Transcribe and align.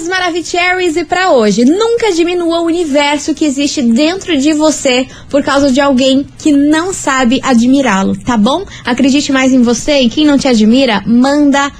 queridos 0.00 0.08
Maravicheries, 0.08 0.96
e 0.96 1.04
para 1.04 1.32
hoje, 1.32 1.64
nunca 1.64 2.12
diminua 2.12 2.60
o 2.60 2.64
universo 2.64 3.34
que 3.34 3.44
existe 3.44 3.82
dentro 3.82 4.36
de 4.36 4.52
você 4.52 5.06
por 5.28 5.42
causa 5.42 5.70
de 5.70 5.80
alguém 5.80 6.26
que 6.38 6.52
não 6.52 6.92
sabe 6.92 7.40
admirá-lo, 7.42 8.16
tá 8.16 8.36
bom? 8.36 8.64
Acredite 8.84 9.32
mais 9.32 9.52
em 9.52 9.62
você 9.62 10.00
e 10.00 10.08
quem 10.08 10.24
não 10.24 10.38
te 10.38 10.48
admira, 10.48 11.02
manda 11.06 11.70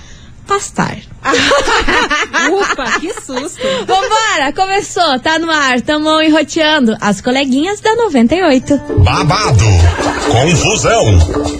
pastar. 0.46 0.98
Ufa, 2.52 3.00
que 3.00 3.12
susto. 3.14 3.60
Vambora, 3.86 4.52
começou, 4.54 5.18
tá 5.20 5.38
no 5.38 5.50
ar, 5.50 5.80
tamo 5.80 6.20
enroteando 6.20 6.96
as 7.00 7.20
coleguinhas 7.20 7.80
da 7.80 7.94
98. 7.94 8.80
babado, 9.04 9.64
confusão 10.30 11.59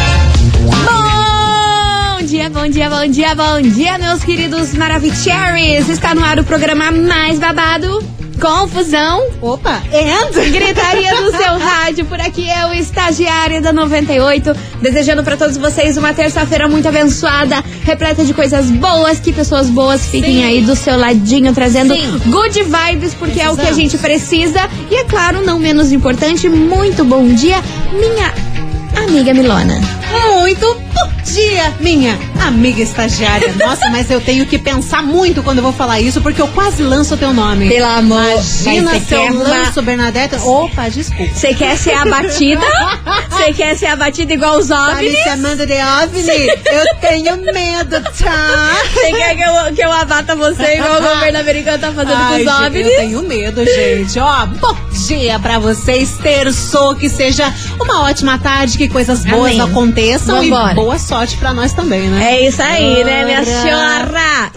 Bom 2.91 3.07
dia, 3.07 3.33
bom 3.33 3.61
dia, 3.61 3.97
meus 3.97 4.21
queridos 4.21 4.73
Maravicheries. 4.73 5.87
Está 5.87 6.13
no 6.13 6.21
ar 6.21 6.37
o 6.39 6.43
programa 6.43 6.91
mais 6.91 7.39
babado 7.39 8.03
confusão. 8.37 9.29
Opa, 9.41 9.81
and? 9.93 10.33
Gritaria 10.51 11.15
do 11.15 11.31
seu 11.31 11.57
rádio. 11.57 12.03
Por 12.03 12.19
aqui 12.19 12.45
eu, 12.49 12.73
estagiária 12.73 13.61
da 13.61 13.71
98, 13.71 14.53
desejando 14.81 15.23
para 15.23 15.37
todos 15.37 15.55
vocês 15.55 15.95
uma 15.95 16.13
terça-feira 16.13 16.67
muito 16.67 16.85
abençoada, 16.85 17.63
repleta 17.85 18.25
de 18.25 18.33
coisas 18.33 18.69
boas, 18.69 19.21
que 19.21 19.31
pessoas 19.31 19.69
boas 19.69 20.07
fiquem 20.07 20.41
Sim. 20.41 20.43
aí 20.43 20.61
do 20.61 20.75
seu 20.75 20.97
ladinho, 20.97 21.53
trazendo 21.53 21.95
Sim. 21.95 22.19
good 22.29 22.61
vibes, 22.61 23.13
porque 23.13 23.35
Precisamos. 23.35 23.57
é 23.57 23.61
o 23.61 23.65
que 23.65 23.67
a 23.67 23.73
gente 23.73 23.97
precisa. 23.99 24.69
E 24.89 24.95
é 24.95 25.05
claro, 25.05 25.45
não 25.45 25.57
menos 25.57 25.93
importante, 25.93 26.49
muito 26.49 27.05
bom 27.05 27.25
dia, 27.25 27.63
minha 27.93 28.40
amiga 29.03 29.33
Milona. 29.33 29.79
Muito 30.11 30.75
bom 30.93 31.11
dia, 31.23 31.73
minha 31.79 32.17
amiga 32.45 32.81
estagiária. 32.81 33.53
Nossa, 33.57 33.89
mas 33.89 34.09
eu 34.09 34.19
tenho 34.19 34.45
que 34.45 34.57
pensar 34.57 35.01
muito 35.03 35.41
quando 35.43 35.59
eu 35.59 35.63
vou 35.63 35.73
falar 35.73 35.99
isso, 35.99 36.21
porque 36.21 36.41
eu 36.41 36.47
quase 36.49 36.83
lanço 36.83 37.13
o 37.13 37.17
teu 37.17 37.33
nome. 37.33 37.69
Pelo 37.69 37.85
amor. 37.85 38.21
Imagina 38.21 38.99
se 38.99 39.13
eu 39.13 39.33
lanço 39.33 39.79
uma... 39.79 39.85
Bernadette. 39.85 40.35
Opa, 40.35 40.89
desculpa. 40.89 41.33
Você 41.33 41.53
quer 41.53 41.77
ser 41.77 41.93
abatida? 41.93 42.65
Você 43.29 43.53
quer 43.53 43.77
ser 43.77 43.87
abatida 43.87 44.33
igual 44.33 44.57
os 44.57 44.69
OVNIs? 44.69 44.93
Tá 44.93 45.01
me 45.01 45.23
chamando 45.23 45.65
de 45.65 45.73
OVNI? 45.73 46.47
Eu 46.47 46.95
tenho 46.99 47.37
medo, 47.53 48.01
tá? 48.01 48.75
Você 48.93 49.11
quer 49.11 49.35
que 49.35 49.41
eu, 49.41 49.75
que 49.75 49.81
eu 49.81 49.91
abata 49.91 50.35
você 50.35 50.75
igual 50.75 50.99
o 50.99 51.01
governo 51.15 51.39
americano 51.39 51.79
tá 51.79 51.91
fazendo 51.91 52.13
Ai, 52.15 52.43
com 52.43 52.49
os 52.49 52.59
OVNIs? 52.59 52.87
Eu 52.87 52.97
tenho 52.97 53.23
medo, 53.23 53.65
gente. 53.65 54.19
Ó, 54.19 54.45
bom 54.45 54.77
dia 55.07 55.39
pra 55.39 55.59
vocês. 55.59 56.17
Terçou, 56.21 56.95
que 56.95 57.09
seja 57.09 57.51
uma 57.83 58.03
ótima 58.03 58.37
tarde, 58.37 58.77
que 58.77 58.87
coisas 58.87 59.25
boas 59.25 59.53
Amém. 59.53 59.61
aconteçam 59.61 60.41
Vambora. 60.41 60.71
e 60.71 60.75
boa 60.75 60.99
sorte 60.99 61.37
pra 61.37 61.53
nós 61.53 61.73
também, 61.73 62.07
né? 62.09 62.33
É 62.33 62.47
isso 62.47 62.61
aí, 62.61 63.03
né, 63.03 63.25
minha 63.25 63.43
senhora? 63.43 64.51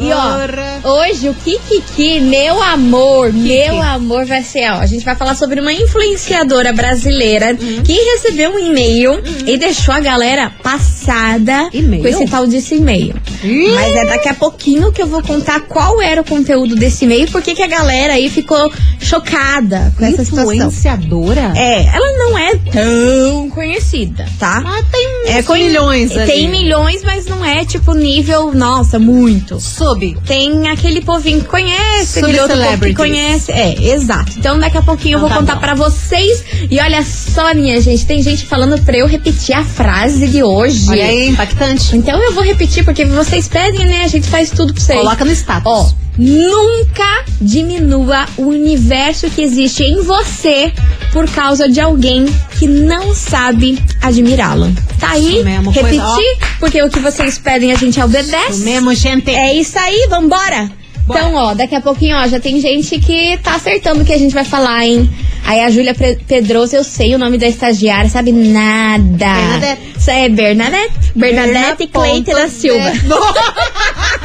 E 1.05 1.11
hoje 1.11 1.29
o 1.29 1.35
Kikiki, 1.35 2.21
meu 2.21 2.63
amor, 2.63 3.27
Kiki. 3.27 3.39
meu 3.39 3.83
amor, 3.83 4.25
vai 4.25 4.43
ser, 4.43 4.71
ó, 4.71 4.77
a 4.77 4.87
gente 4.87 5.05
vai 5.05 5.15
falar 5.15 5.35
sobre 5.35 5.61
uma 5.61 5.73
influenciadora 5.73 6.73
brasileira 6.73 7.51
uhum. 7.61 7.83
que 7.83 7.93
recebeu 7.93 8.53
um 8.53 8.59
e-mail 8.59 9.13
uhum. 9.13 9.23
e 9.47 9.59
deixou 9.59 9.95
a 9.95 10.01
galera 10.01 10.51
passada 10.63 11.71
com 11.71 12.09
esse 12.09 12.27
tal 12.27 12.47
desse 12.47 12.77
e-mail. 12.77 13.15
Uhum. 13.43 13.75
Mas 13.75 13.97
é 13.97 14.07
daqui 14.07 14.29
a 14.29 14.35
pouquinho 14.35 14.93
que 14.93 15.03
eu 15.03 15.07
vou 15.07 15.23
contar 15.23 15.61
qual 15.61 16.01
era 16.01 16.21
o 16.21 16.25
conteúdo 16.25 16.75
desse 16.75 17.05
e-mail, 17.05 17.31
porque 17.31 17.55
que 17.55 17.63
a 17.63 17.67
galera 17.67 18.15
aí 18.15 18.31
ficou 18.31 18.73
chocada 18.99 19.93
com 19.99 20.05
essa 20.05 20.25
situação. 20.25 20.55
Influenciadora? 20.55 21.53
É, 21.55 21.85
ela 21.85 22.19
não 22.19 22.39
é 22.39 22.57
tão 22.73 23.51
conhecida, 23.51 24.27
tá? 24.39 24.61
Mas 24.63 24.87
tem 24.91 25.07
é, 25.27 25.43
milhões 25.43 26.17
ali. 26.17 26.33
Tem 26.33 26.49
milhões, 26.49 27.03
mas 27.05 27.27
não 27.27 27.45
é 27.45 27.65
tipo 27.65 27.93
nível, 27.93 28.53
nossa, 28.55 28.99
muito. 28.99 29.61
Sub. 29.61 30.17
Tem 30.27 30.69
aquele 30.69 30.94
povinho 31.00 31.41
que 31.41 31.47
conhece, 31.47 32.19
aquele 32.19 32.41
outro 32.41 32.56
povo 32.56 32.81
que 32.81 32.94
conhece. 32.94 33.53
É, 33.53 33.93
exato. 33.93 34.32
Então 34.37 34.59
daqui 34.59 34.78
a 34.78 34.82
pouquinho 34.82 35.16
eu 35.16 35.21
vou 35.21 35.28
tá 35.28 35.37
contar 35.37 35.56
para 35.56 35.75
vocês. 35.75 36.44
E 36.71 36.81
olha 36.81 37.03
só, 37.03 37.55
minha 37.55 37.81
gente, 37.81 38.05
tem 38.06 38.22
gente 38.22 38.44
falando 38.44 38.81
pra 38.82 38.97
eu 38.97 39.06
repetir 39.06 39.55
a 39.55 39.65
frase 39.65 40.27
de 40.28 40.43
hoje. 40.43 40.88
Olha 40.88 41.05
aí, 41.05 41.28
impactante. 41.28 41.97
Então 41.97 42.21
eu 42.21 42.32
vou 42.32 42.43
repetir, 42.43 42.84
porque 42.84 43.05
vocês 43.05 43.49
pedem, 43.49 43.87
né? 43.87 44.03
A 44.05 44.09
gente 44.09 44.28
faz 44.28 44.50
tudo 44.50 44.72
pra 44.72 44.82
vocês. 44.82 44.99
Coloca 44.99 45.25
no 45.25 45.32
status. 45.32 45.65
Ó, 45.66 45.91
nunca 46.16 47.25
diminua 47.41 48.26
o 48.37 48.44
universo 48.44 49.28
que 49.31 49.43
existe 49.43 49.82
em 49.82 50.03
você 50.03 50.72
por 51.12 51.28
causa 51.28 51.69
de 51.69 51.81
alguém 51.81 52.26
que 52.59 52.66
não 52.66 53.15
sabe 53.15 53.78
admirá-lo. 54.00 54.72
Tá 54.99 55.11
aí? 55.11 55.43
Mesmo, 55.43 55.71
repetir, 55.71 56.00
coisa, 56.00 56.56
porque 56.59 56.82
o 56.82 56.88
que 56.88 57.00
vocês 57.00 57.38
pedem 57.38 57.72
a 57.72 57.76
gente 57.76 58.00
obedece. 58.00 58.53
Isso 58.53 58.65
mesmo, 58.65 58.94
gente. 58.94 59.31
É 59.31 59.55
isso 59.55 59.78
aí, 59.78 60.06
vambora! 60.09 60.84
Bora. 61.07 61.21
Então, 61.21 61.35
ó, 61.35 61.55
daqui 61.55 61.75
a 61.75 61.81
pouquinho, 61.81 62.17
ó, 62.17 62.27
já 62.27 62.41
tem 62.41 62.61
gente 62.61 62.99
que 62.99 63.39
tá 63.43 63.55
acertando 63.57 64.03
o 64.03 64.05
que 64.05 64.13
a 64.13 64.19
gente 64.19 64.33
vai 64.33 64.45
falar, 64.45 64.85
hein? 64.87 65.09
Aí 65.45 65.61
a 65.61 65.71
Júlia 65.71 65.95
Pedroso, 65.95 66.75
eu 66.75 66.83
sei 66.83 67.15
o 67.15 67.19
nome 67.19 67.37
da 67.37 67.47
estagiária, 67.47 68.09
sabe 68.09 68.33
nada. 68.33 69.05
Bernadette. 69.05 69.83
Isso 69.99 70.11
é 70.11 70.29
Bernadette? 70.31 71.13
Bernadette 71.15 71.87
Cleite 71.89 72.31
da 72.33 72.49
Silva. 72.49 72.91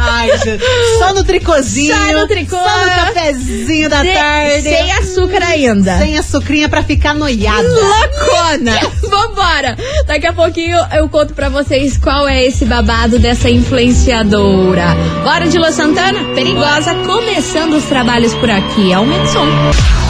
Ai, 0.00 0.38
gente. 0.38 0.64
Só 0.98 1.12
no 1.12 1.22
tricôzinho. 1.22 1.94
Só 1.94 2.12
no 2.12 2.26
tricô. 2.26 2.56
Só 2.56 2.78
no 2.78 2.90
cafezinho 2.90 3.88
da 3.88 4.02
de, 4.02 4.12
tarde. 4.12 4.62
Sem 4.62 4.92
açúcar 4.92 5.42
ainda. 5.42 5.98
Sem 5.98 6.18
açucrinha 6.18 6.68
pra 6.68 6.82
ficar 6.82 7.14
noiada. 7.14 7.68
Loucona. 7.68 8.78
Vambora. 9.08 9.76
Daqui 10.06 10.26
a 10.26 10.32
pouquinho 10.32 10.78
eu 10.94 11.08
conto 11.08 11.34
pra 11.34 11.48
vocês 11.48 11.98
qual 11.98 12.26
é 12.26 12.44
esse 12.44 12.64
babado 12.64 13.18
dessa 13.18 13.50
influenciadora. 13.50 14.96
Bora 15.22 15.48
de 15.48 15.58
Los 15.58 15.74
Santana? 15.74 16.24
Perigosa. 16.34 16.94
Começando 17.06 17.74
os 17.74 17.84
trabalhos 17.84 18.34
por 18.34 18.50
aqui. 18.50 18.92
Aumenta 18.92 19.24
o 19.24 19.26
som. 19.26 19.46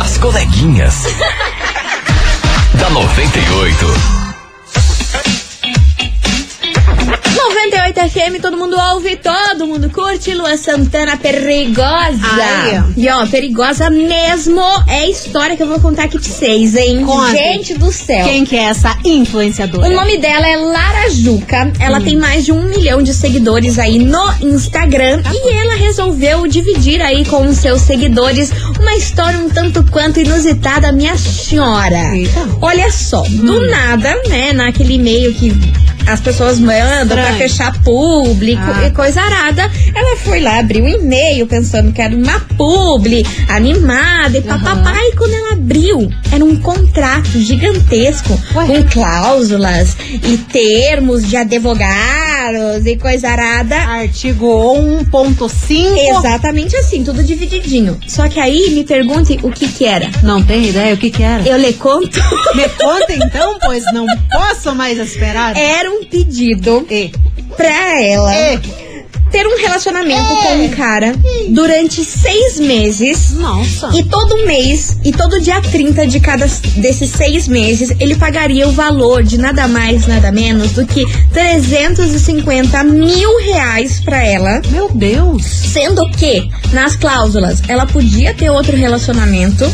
As 0.00 0.18
coleguinhas. 0.18 0.94
da 2.78 2.90
98. 2.90 4.19
98 7.48 8.10
FM, 8.10 8.42
todo 8.42 8.56
mundo 8.56 8.76
ouve, 8.92 9.16
todo 9.16 9.66
mundo 9.66 9.88
curte. 9.88 10.34
Lua 10.34 10.58
Santana 10.58 11.16
perigosa. 11.16 12.20
Ai. 12.22 12.84
E 12.96 13.08
ó, 13.08 13.26
perigosa 13.26 13.88
mesmo 13.88 14.60
é 14.86 15.00
a 15.00 15.08
história 15.08 15.56
que 15.56 15.62
eu 15.62 15.66
vou 15.66 15.80
contar 15.80 16.04
aqui 16.04 16.18
pra 16.18 16.28
vocês, 16.28 16.76
hein? 16.76 17.02
Conte. 17.04 17.32
Gente 17.32 17.74
do 17.78 17.90
céu. 17.90 18.26
Quem 18.26 18.44
que 18.44 18.56
é 18.56 18.64
essa 18.64 18.94
influenciadora? 19.04 19.88
O 19.88 19.90
nome 19.90 20.18
dela 20.18 20.46
é 20.46 20.56
Lara 20.56 21.10
Juca. 21.10 21.72
Ela 21.80 21.98
hum. 21.98 22.02
tem 22.02 22.16
mais 22.16 22.44
de 22.44 22.52
um 22.52 22.62
milhão 22.62 23.02
de 23.02 23.14
seguidores 23.14 23.78
aí 23.78 23.98
no 23.98 24.34
Instagram. 24.42 25.22
Tá 25.22 25.30
e 25.32 25.56
ela 25.56 25.76
resolveu 25.76 26.46
dividir 26.46 27.00
aí 27.00 27.24
com 27.24 27.46
os 27.46 27.56
seus 27.56 27.80
seguidores 27.80 28.52
uma 28.78 28.94
história 28.96 29.38
um 29.38 29.48
tanto 29.48 29.82
quanto 29.90 30.20
inusitada, 30.20 30.92
minha 30.92 31.16
senhora. 31.16 32.14
Eita. 32.14 32.48
Olha 32.60 32.92
só, 32.92 33.22
hum. 33.22 33.36
do 33.36 33.70
nada, 33.70 34.14
né, 34.28 34.52
naquele 34.52 34.94
e-mail 34.94 35.32
que 35.34 35.50
as 36.06 36.20
pessoas 36.20 36.58
mandam 36.58 37.16
para 37.16 37.34
fechar 37.34 37.72
público 37.82 38.62
ah. 38.62 38.86
e 38.86 38.90
coisa 38.90 39.20
arada. 39.20 39.70
Ela 39.94 40.16
foi 40.16 40.40
lá, 40.40 40.58
abriu 40.58 40.84
um 40.84 40.88
e-mail 40.88 41.46
pensando 41.46 41.92
que 41.92 42.00
era 42.00 42.14
uma 42.14 42.40
publi 42.56 43.24
animada 43.48 44.38
e 44.38 44.42
papapá. 44.42 44.92
Uhum. 44.92 45.08
E 45.08 45.16
quando 45.16 45.34
ela 45.34 45.49
abriu, 45.60 46.10
era 46.32 46.42
um 46.42 46.56
contrato 46.56 47.38
gigantesco 47.38 48.40
Ué? 48.54 48.66
com 48.66 48.88
cláusulas 48.88 49.94
e 50.10 50.38
termos 50.38 51.28
de 51.28 51.36
advogados 51.36 52.86
e 52.86 52.96
coisa 52.96 53.28
arada. 53.28 53.76
Artigo 53.76 54.46
1.5. 55.04 56.18
Exatamente 56.18 56.74
assim, 56.76 57.04
tudo 57.04 57.22
divididinho. 57.22 57.98
Só 58.08 58.26
que 58.28 58.40
aí 58.40 58.70
me 58.70 58.84
pergunte 58.84 59.38
o 59.42 59.50
que 59.52 59.68
que 59.68 59.84
era. 59.84 60.10
Não 60.22 60.42
tem 60.42 60.68
ideia 60.68 60.94
o 60.94 60.96
que 60.96 61.10
que 61.10 61.22
era? 61.22 61.46
Eu 61.46 61.58
lhe 61.58 61.74
conto. 61.74 62.18
Me 62.56 62.68
conta 62.70 63.12
então, 63.12 63.58
pois 63.60 63.84
não 63.92 64.06
posso 64.30 64.74
mais 64.74 64.98
esperar. 64.98 65.56
Era 65.56 65.90
um 65.90 66.04
pedido 66.04 66.86
e. 66.90 67.12
pra 67.56 68.02
ela. 68.02 68.34
E 68.34 68.89
ter 69.30 69.46
um 69.46 69.56
relacionamento 69.56 70.32
é. 70.32 70.42
com 70.42 70.64
um 70.64 70.68
cara 70.70 71.14
durante 71.50 72.04
seis 72.04 72.58
meses. 72.58 73.32
Nossa. 73.32 73.90
E 73.94 74.02
todo 74.04 74.44
mês, 74.44 74.96
e 75.04 75.12
todo 75.12 75.40
dia 75.40 75.60
30 75.60 76.06
de 76.06 76.20
cada 76.20 76.46
desses 76.76 77.10
seis 77.10 77.48
meses, 77.48 77.90
ele 77.98 78.16
pagaria 78.16 78.68
o 78.68 78.72
valor 78.72 79.22
de 79.22 79.38
nada 79.38 79.68
mais, 79.68 80.06
nada 80.06 80.32
menos 80.32 80.72
do 80.72 80.86
que 80.86 81.04
350 81.32 82.82
mil 82.84 83.38
reais 83.40 84.00
pra 84.00 84.24
ela. 84.24 84.60
Meu 84.70 84.90
Deus. 84.92 85.44
Sendo 85.44 86.08
que, 86.10 86.48
nas 86.72 86.96
cláusulas, 86.96 87.62
ela 87.68 87.86
podia 87.86 88.34
ter 88.34 88.50
outro 88.50 88.76
relacionamento. 88.76 89.64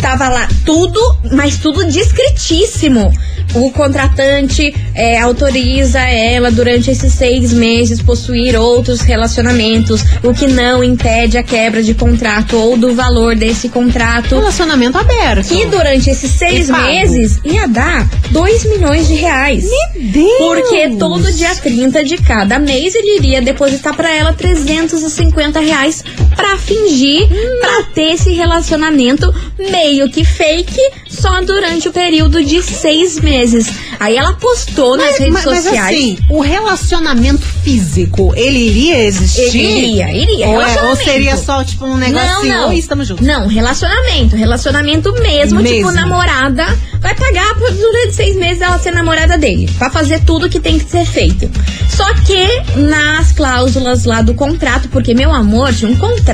Tava 0.00 0.28
lá 0.28 0.48
tudo, 0.64 1.00
mas 1.32 1.58
tudo 1.58 1.84
discretíssimo 1.86 3.12
o 3.54 3.70
contratante 3.70 4.74
é, 4.94 5.18
autoriza 5.18 6.00
ela 6.00 6.50
durante 6.50 6.90
esses 6.90 7.12
seis 7.12 7.52
meses 7.52 8.02
possuir 8.02 8.58
outros 8.58 9.00
relacionamentos, 9.00 10.04
o 10.22 10.34
que 10.34 10.46
não 10.46 10.82
impede 10.82 11.38
a 11.38 11.42
quebra 11.42 11.82
de 11.82 11.94
contrato 11.94 12.56
ou 12.56 12.76
do 12.76 12.94
valor 12.94 13.34
desse 13.34 13.68
contrato. 13.68 14.34
Relacionamento 14.34 14.98
aberto. 14.98 15.48
Que 15.48 15.66
durante 15.66 16.10
esses 16.10 16.30
seis 16.32 16.68
meses 16.68 17.38
ia 17.44 17.66
dar 17.66 18.08
2 18.30 18.64
milhões 18.66 19.08
de 19.08 19.14
reais. 19.14 19.64
Meu 19.64 20.02
Deus! 20.12 20.38
Porque 20.38 20.88
todo 20.98 21.32
dia 21.32 21.54
30 21.54 22.04
de 22.04 22.18
cada 22.18 22.58
mês 22.58 22.94
ele 22.94 23.16
iria 23.16 23.40
depositar 23.40 23.94
para 23.94 24.14
ela 24.14 24.32
350 24.32 25.60
reais 25.60 26.02
pra 26.36 26.56
fingir, 26.58 27.24
hum. 27.24 27.58
pra 27.60 27.82
ter 27.94 28.12
esse 28.12 28.32
relacionamento 28.32 29.34
meio 29.58 30.08
que 30.10 30.24
fake 30.24 30.78
só 31.08 31.40
durante 31.42 31.88
o 31.88 31.92
período 31.92 32.44
de 32.44 32.62
seis 32.62 33.18
meses. 33.18 33.66
Aí 33.98 34.16
ela 34.16 34.34
postou 34.34 34.96
nas 34.96 35.18
redes 35.18 35.32
mas, 35.32 35.42
sociais. 35.42 35.74
Mas 35.74 35.94
assim, 35.94 36.18
o 36.28 36.40
relacionamento 36.40 37.42
físico, 37.64 38.32
ele 38.36 38.58
iria 38.58 39.04
existir? 39.04 39.56
Iria, 39.56 40.10
iria. 40.12 40.48
Ou, 40.48 40.60
é, 40.60 40.82
ou 40.88 40.96
seria 40.96 41.36
só, 41.36 41.64
tipo, 41.64 41.86
um 41.86 41.96
negocinho, 41.96 42.52
não, 42.52 42.68
não. 42.68 42.72
estamos 42.72 43.08
juntos? 43.08 43.26
Não, 43.26 43.46
relacionamento. 43.46 44.36
Relacionamento 44.36 45.12
mesmo, 45.14 45.62
tipo, 45.62 45.74
mesmo. 45.74 45.90
tipo, 45.90 45.90
namorada 45.92 46.66
vai 47.00 47.14
pagar 47.14 47.54
durante 47.54 48.14
seis 48.14 48.36
meses 48.36 48.60
ela 48.60 48.78
ser 48.78 48.92
namorada 48.92 49.38
dele. 49.38 49.70
Pra 49.78 49.90
fazer 49.90 50.24
tudo 50.24 50.48
que 50.48 50.60
tem 50.60 50.78
que 50.78 50.90
ser 50.90 51.06
feito. 51.06 51.50
Só 51.88 52.04
que 52.14 52.78
nas 52.80 53.32
cláusulas 53.32 54.04
lá 54.04 54.20
do 54.20 54.34
contrato, 54.34 54.88
porque, 54.88 55.14
meu 55.14 55.32
amor, 55.32 55.72
tinha 55.72 55.90
um 55.90 55.96
contrato, 55.96 56.25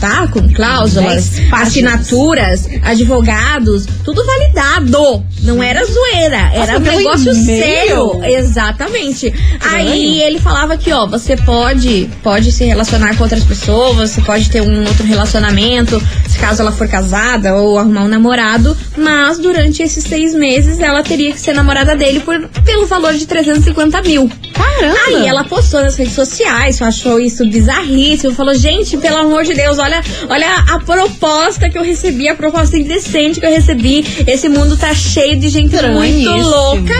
tá? 0.00 0.26
Com 0.28 0.52
cláusulas, 0.52 1.32
assinaturas, 1.52 2.66
advogados, 2.82 3.86
tudo 4.04 4.24
validado. 4.24 5.24
Não 5.42 5.62
era 5.62 5.84
zoeira, 5.84 6.50
era 6.52 6.78
um 6.78 6.80
negócio 6.80 7.32
sério. 7.34 8.24
Exatamente. 8.24 9.32
Aí 9.60 10.20
ele 10.22 10.38
falava 10.38 10.76
que, 10.76 10.92
ó, 10.92 11.06
você 11.06 11.36
pode, 11.36 12.08
pode 12.22 12.50
se 12.50 12.64
relacionar 12.64 13.16
com 13.16 13.22
outras 13.22 13.44
pessoas, 13.44 14.10
você 14.10 14.20
pode 14.20 14.50
ter 14.50 14.60
um 14.60 14.80
outro 14.86 15.06
relacionamento, 15.06 16.02
se 16.28 16.38
caso 16.38 16.62
ela 16.62 16.72
for 16.72 16.88
casada 16.88 17.54
ou 17.54 17.78
arrumar 17.78 18.04
um 18.04 18.08
namorado, 18.08 18.76
mas 18.96 19.38
durante 19.38 19.82
esses 19.82 20.04
seis 20.04 20.34
meses 20.34 20.80
ela 20.80 21.02
teria 21.02 21.32
que 21.32 21.40
ser 21.40 21.52
namorada 21.52 21.94
dele 21.94 22.20
por, 22.20 22.48
pelo 22.64 22.86
valor 22.86 23.14
de 23.14 23.26
350 23.26 24.02
mil. 24.02 24.30
Caramba! 24.52 24.96
Aí 25.06 25.26
ela 25.26 25.44
postou 25.44 25.82
nas 25.82 25.96
redes 25.96 26.14
sociais, 26.14 26.80
achou 26.80 27.20
isso 27.20 27.48
bizarríssimo, 27.48 28.34
falou, 28.34 28.54
gente, 28.54 28.96
pelo 28.96 29.18
amor 29.18 29.35
de 29.42 29.54
Deus, 29.54 29.78
olha, 29.78 30.00
olha 30.28 30.46
a 30.68 30.80
proposta 30.80 31.68
que 31.68 31.78
eu 31.78 31.82
recebi, 31.82 32.28
a 32.28 32.34
proposta 32.34 32.76
indecente 32.76 33.40
que 33.40 33.46
eu 33.46 33.50
recebi. 33.50 34.04
Esse 34.26 34.48
mundo 34.48 34.76
tá 34.76 34.94
cheio 34.94 35.38
de 35.38 35.48
gente 35.48 35.76
muito 35.76 36.30
louca. 36.30 36.94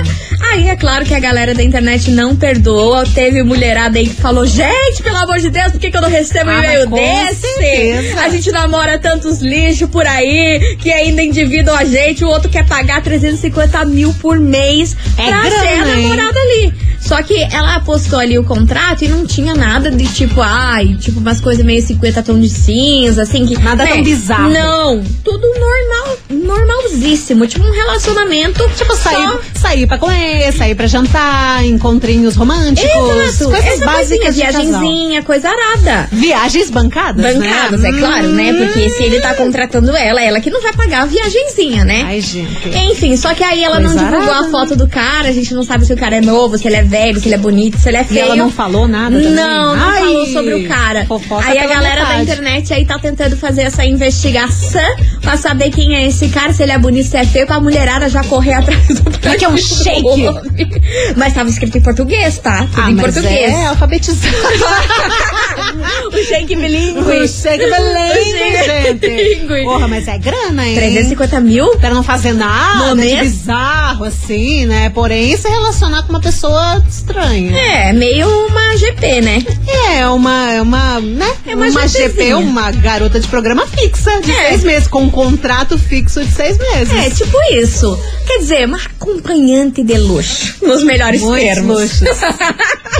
Aí 0.50 0.68
é 0.68 0.76
claro 0.76 1.04
que 1.04 1.14
a 1.14 1.18
galera 1.18 1.54
da 1.54 1.62
internet 1.62 2.10
não 2.10 2.36
perdoa. 2.36 3.04
Teve 3.14 3.42
mulherada 3.42 3.98
aí 3.98 4.08
que 4.08 4.14
falou: 4.14 4.46
gente, 4.46 5.02
pelo 5.02 5.16
amor 5.16 5.38
de 5.38 5.50
Deus, 5.50 5.72
por 5.72 5.80
que, 5.80 5.90
que 5.90 5.96
eu 5.96 6.00
não 6.00 6.10
recebo 6.10 6.50
um 6.50 6.54
ah, 6.54 6.64
e-mail 6.64 6.86
desse? 6.90 7.40
Certeza. 7.40 8.20
A 8.20 8.28
gente 8.28 8.50
namora 8.52 8.98
tantos 8.98 9.40
lixos 9.40 9.88
por 9.90 10.06
aí 10.06 10.76
que 10.78 10.90
ainda 10.90 11.22
endividam 11.22 11.74
a 11.74 11.84
gente. 11.84 12.24
O 12.24 12.28
outro 12.28 12.48
quer 12.50 12.66
pagar 12.66 13.02
350 13.02 13.84
mil 13.86 14.12
por 14.14 14.38
mês 14.38 14.96
é 15.18 15.26
pra 15.26 15.42
grana, 15.42 15.60
ser 15.60 15.68
a 15.68 15.84
namorada 15.86 16.38
hein? 16.38 16.72
ali. 16.72 16.85
Só 17.00 17.22
que 17.22 17.36
ela 17.52 17.78
postou 17.80 18.18
ali 18.18 18.38
o 18.38 18.44
contrato 18.44 19.04
e 19.04 19.08
não 19.08 19.26
tinha 19.26 19.54
nada 19.54 19.90
de 19.90 20.06
tipo, 20.08 20.40
ai, 20.40 20.96
tipo 21.00 21.20
umas 21.20 21.40
coisas 21.40 21.64
meio 21.64 21.82
50 21.82 22.22
tons 22.22 22.40
de 22.40 22.48
cinza, 22.48 23.22
assim, 23.22 23.46
que. 23.46 23.56
Nada 23.58 23.84
né? 23.84 23.92
tão 23.92 24.02
bizarro. 24.02 24.50
Não, 24.50 25.02
tudo 25.24 25.46
normal, 25.46 26.18
normalzíssimo. 26.30 27.46
Tipo 27.46 27.64
um 27.64 27.70
relacionamento. 27.70 28.68
Tipo, 28.76 28.94
sair, 28.96 29.28
só... 29.28 29.40
sair 29.54 29.86
pra 29.86 29.98
comer, 29.98 30.52
sair 30.52 30.74
pra 30.74 30.86
jantar, 30.86 31.64
encontrinhos 31.64 32.36
românticos. 32.36 32.90
Exato. 32.90 33.50
Coisas 33.50 33.72
Essa 33.72 33.84
básicas 33.84 34.34
viagenzinha, 34.34 35.22
coisa 35.22 35.48
arada. 35.48 36.08
Viagens 36.12 36.70
bancadas. 36.70 37.22
Né? 37.22 37.34
Bancadas, 37.34 37.80
né? 37.80 37.88
é 37.88 37.92
claro, 37.92 38.28
né? 38.28 38.52
Porque 38.52 38.90
se 38.90 39.02
ele 39.02 39.20
tá 39.20 39.34
contratando 39.34 39.94
ela, 39.96 40.22
ela 40.22 40.40
que 40.40 40.50
não 40.50 40.62
vai 40.62 40.72
pagar 40.72 41.02
a 41.02 41.06
viagenzinha, 41.06 41.84
né? 41.84 42.02
Ai, 42.06 42.20
gente. 42.20 42.68
Enfim, 42.68 43.16
só 43.16 43.34
que 43.34 43.42
aí 43.42 43.62
ela 43.62 43.76
coisa 43.76 43.94
não 43.94 44.04
divulgou 44.04 44.32
arada. 44.32 44.48
a 44.48 44.50
foto 44.50 44.76
do 44.76 44.88
cara, 44.88 45.28
a 45.28 45.32
gente 45.32 45.54
não 45.54 45.62
sabe 45.62 45.86
se 45.86 45.92
o 45.92 45.96
cara 45.96 46.16
é 46.16 46.20
novo, 46.20 46.58
se 46.58 46.66
ele 46.66 46.76
é 46.76 46.82
velho 46.86 47.20
se 47.20 47.28
ele 47.28 47.34
é 47.34 47.38
bonito, 47.38 47.78
se 47.78 47.88
ele 47.88 47.98
é 47.98 48.04
feio. 48.04 48.18
E 48.18 48.22
ela 48.22 48.36
não 48.36 48.50
falou 48.50 48.88
nada 48.88 49.16
também? 49.16 49.32
Não, 49.32 49.76
não 49.76 49.88
Ai, 49.88 50.00
falou 50.00 50.26
sobre 50.26 50.54
o 50.54 50.68
cara. 50.68 51.06
Aí 51.44 51.58
a 51.58 51.66
galera 51.66 52.04
da 52.04 52.22
internet 52.22 52.72
aí 52.72 52.86
tá 52.86 52.98
tentando 52.98 53.36
fazer 53.36 53.62
essa 53.62 53.84
investigação 53.84 54.96
pra 55.20 55.36
saber 55.36 55.70
quem 55.70 55.94
é 55.94 56.06
esse 56.06 56.28
cara, 56.28 56.52
se 56.52 56.62
ele 56.62 56.72
é 56.72 56.78
bonito, 56.78 57.08
se 57.08 57.16
é 57.16 57.24
feio, 57.24 57.46
pra 57.46 57.60
mulherada 57.60 58.08
já 58.08 58.22
correr 58.24 58.54
atrás 58.54 58.86
do 58.88 59.10
cara. 59.18 59.36
que 59.36 59.44
é 59.44 59.48
um 59.48 59.56
shake. 59.58 61.14
Mas 61.16 61.32
tava 61.32 61.48
escrito 61.48 61.78
em 61.78 61.82
português, 61.82 62.38
tá? 62.38 62.66
Tudo 62.70 62.82
ah, 62.82 62.90
em 62.90 62.96
português. 62.96 63.52
É 63.52 63.66
alfabetizado. 63.66 64.36
o 66.12 66.24
shake 66.24 66.56
bilíngue. 66.56 67.00
O 67.00 67.28
shake 67.28 67.64
bilíngue, 67.64 68.64
gente. 68.64 69.64
Porra, 69.64 69.88
mas 69.88 70.08
é 70.08 70.18
grana, 70.18 70.66
hein? 70.66 70.74
350 70.74 71.40
mil? 71.40 71.76
Pra 71.78 71.90
não 71.90 72.02
fazer 72.02 72.32
nada 72.32 72.94
de 72.94 73.16
bizarro, 73.16 74.04
assim, 74.04 74.66
né? 74.66 74.90
Porém, 74.90 75.36
se 75.36 75.48
relacionar 75.48 76.02
com 76.02 76.10
uma 76.10 76.20
pessoa 76.20 76.75
estranha. 76.88 77.56
É, 77.56 77.92
meio 77.92 78.28
uma 78.46 78.76
GP, 78.76 79.20
né? 79.20 79.44
É, 79.92 80.06
uma, 80.08 80.52
é 80.52 80.62
uma, 80.62 81.00
né? 81.00 81.34
É 81.46 81.54
uma, 81.54 81.66
uma 81.66 81.88
GP, 81.88 82.34
uma 82.34 82.70
garota 82.70 83.18
de 83.20 83.26
programa 83.28 83.66
fixa 83.66 84.20
de 84.20 84.30
é. 84.30 84.48
seis 84.48 84.64
meses, 84.64 84.88
com 84.88 85.02
um 85.02 85.10
contrato 85.10 85.78
fixo 85.78 86.24
de 86.24 86.30
seis 86.30 86.58
meses. 86.58 86.92
É, 86.92 87.10
tipo 87.10 87.36
isso. 87.52 87.98
Quer 88.26 88.38
dizer, 88.38 88.66
uma 88.66 88.78
acompanhante 88.78 89.82
de 89.82 89.96
luxo, 89.98 90.56
nos 90.62 90.82
melhores 90.82 91.20
Muitos 91.20 91.40
termos. 91.40 92.00
Luxos. 92.00 92.02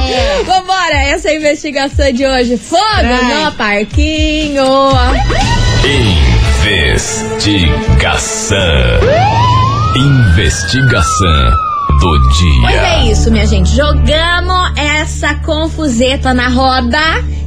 é. 0.00 0.42
Vambora, 0.44 0.96
essa 1.02 1.28
é 1.28 1.32
a 1.32 1.36
investigação 1.36 2.12
de 2.12 2.26
hoje. 2.26 2.56
Fogo 2.56 2.82
é. 3.00 3.44
no 3.44 3.52
parquinho. 3.52 4.64
Investigação. 6.64 8.56
Investigação 9.96 11.75
do 11.98 12.18
dia. 12.30 12.60
Pois 12.60 12.74
é 12.74 13.10
isso, 13.10 13.30
minha 13.30 13.46
gente. 13.46 13.74
Jogamos 13.74 14.72
essa 14.76 15.34
confuseta 15.36 16.34
na 16.34 16.48
roda 16.48 16.98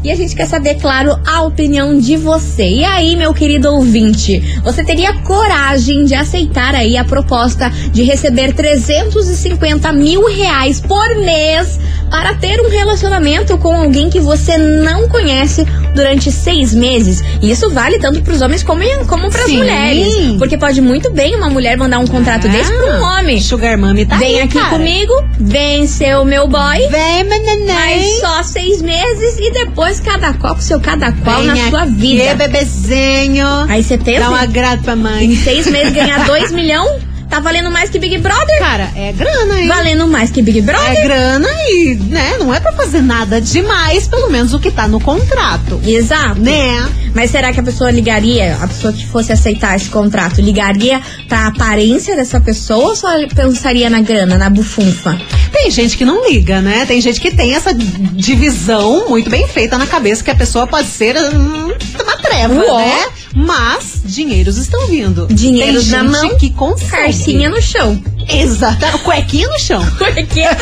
e 0.04 0.10
a 0.10 0.16
gente 0.16 0.34
quer 0.34 0.46
saber, 0.46 0.76
claro, 0.76 1.20
a 1.26 1.42
opinião 1.42 1.98
de 1.98 2.16
você. 2.16 2.64
E 2.64 2.86
aí, 2.86 3.16
meu 3.18 3.34
querido 3.34 3.70
ouvinte, 3.74 4.40
você 4.64 4.84
teria 4.84 5.14
coragem 5.14 6.06
de 6.06 6.16
aceitar 6.16 6.74
aí 6.74 6.96
a 6.96 7.04
proposta 7.04 7.70
de 7.92 8.04
receber 8.04 8.54
350 8.54 9.92
mil 9.92 10.26
reais 10.26 10.80
por 10.80 11.16
mês 11.18 11.80
para 12.10 12.34
ter 12.34 12.62
um 12.62 12.70
relacionamento 12.70 13.58
com 13.58 13.76
alguém 13.76 14.10
que 14.10 14.20
você 14.20 14.58
não 14.58 15.08
conhece 15.10 15.66
durante 15.94 16.32
seis 16.32 16.74
meses? 16.74 17.22
E 17.42 17.52
isso 17.52 17.70
vale 17.70 18.00
tanto 18.00 18.22
para 18.22 18.34
os 18.34 18.42
homens 18.42 18.64
como, 18.64 18.82
como 19.06 19.30
para 19.30 19.44
as 19.44 19.52
mulheres. 19.52 20.38
Porque 20.38 20.58
pode 20.58 20.80
muito 20.80 21.12
bem 21.12 21.36
uma 21.36 21.50
mulher 21.50 21.78
mandar 21.78 22.00
um 22.00 22.08
contrato 22.08 22.48
ah, 22.48 22.52
desse 22.52 22.72
para 22.72 23.00
um 23.00 23.04
homem. 23.04 23.42
Sugar 23.42 23.78
Mami 23.78 24.06
tá 24.06 24.16
Vem 24.18 24.39
aqui 24.44 24.60
cara. 24.60 24.78
comigo, 24.78 25.14
vem 25.40 25.88
ser 25.88 26.18
o 26.18 26.26
meu 26.26 26.48
boy. 26.48 26.88
Vem, 26.90 27.24
meneném. 27.24 27.68
Mas 27.68 28.20
só 28.20 28.44
seis 28.44 28.82
meses 28.82 29.38
e 29.40 29.52
depois 29.52 30.00
cada 30.00 30.34
qual 30.34 30.56
com 30.56 30.62
seu 30.62 30.80
cada 30.80 31.12
qual 31.12 31.38
vem 31.38 31.48
na 31.48 31.70
sua 31.70 31.86
vida. 31.86 32.36
Bebezinho. 32.36 33.48
Aí 33.68 33.84
você 33.84 33.98
pensa. 33.98 34.22
Dá 34.22 34.32
um 34.32 34.36
agrado 34.36 34.84
pra 34.84 34.96
mãe. 34.96 35.26
Em 35.26 35.36
seis 35.36 35.68
meses 35.68 35.94
ganhar 35.94 36.26
dois 36.28 36.52
milhões? 36.52 37.09
Tá 37.30 37.40
valendo 37.40 37.70
mais 37.70 37.92
que 37.92 38.00
Big 38.00 38.18
Brother? 38.18 38.60
Cara, 38.60 38.92
é 38.96 39.12
grana, 39.14 39.60
hein? 39.60 39.68
Valendo 39.68 40.08
mais 40.08 40.32
que 40.32 40.42
Big 40.42 40.62
Brother? 40.62 40.98
É 40.98 41.04
grana 41.04 41.48
e, 41.70 41.96
né, 41.96 42.38
não 42.40 42.54
é 42.54 42.60
pra 42.60 42.72
fazer 42.72 43.02
nada 43.02 43.40
demais, 43.40 44.08
pelo 44.08 44.32
menos 44.32 44.54
o 44.54 44.60
que 44.60 44.72
tá 44.72 44.88
no 44.88 45.00
contrato. 45.00 45.80
Exato. 45.86 46.42
Né? 46.42 46.90
Mas 47.14 47.30
será 47.30 47.54
que 47.54 47.60
a 47.60 47.64
pessoa 47.64 47.92
ligaria, 47.92 48.58
a 48.60 48.68
pessoa 48.68 48.92
que 48.92 49.06
fosse 49.06 49.32
aceitar 49.32 49.76
esse 49.76 49.90
contrato, 49.90 50.42
ligaria 50.42 51.02
pra 51.28 51.48
aparência 51.48 52.16
dessa 52.16 52.40
pessoa 52.40 52.90
ou 52.90 52.96
só 52.96 53.10
pensaria 53.28 53.90
na 53.90 54.02
grana, 54.02 54.38
na 54.38 54.50
bufunfa? 54.50 55.20
Tem 55.52 55.70
gente 55.70 55.98
que 55.98 56.06
não 56.06 56.28
liga, 56.28 56.62
né? 56.62 56.86
Tem 56.88 57.00
gente 57.00 57.20
que 57.22 57.30
tem 57.30 57.54
essa 57.54 57.74
divisão 57.74 59.08
muito 59.08 59.30
bem 59.30 59.48
feita 59.48 59.78
na 59.78 59.86
cabeça 59.86 60.24
que 60.24 60.32
a 60.32 60.36
pessoa 60.36 60.66
pode 60.66 60.88
ser 60.88 61.16
uma 61.18 62.18
treva, 62.40 62.54
Uó. 62.54 62.78
né? 62.78 63.06
Mas 63.36 64.02
dinheiros 64.06 64.58
estão 64.58 64.88
vindo. 64.88 65.28
Dinheiros 65.30 65.86
Tem 65.86 65.98
na 65.98 66.04
mão, 66.04 66.38
que 66.38 66.50
consegue. 66.52 66.90
Carcinha 66.90 67.50
no 67.50 67.62
chão. 67.62 68.02
Exato. 68.28 69.00
Cuequinha 69.00 69.48
no 69.48 69.60
chão. 69.60 69.86
Cuequinha, 69.98 70.56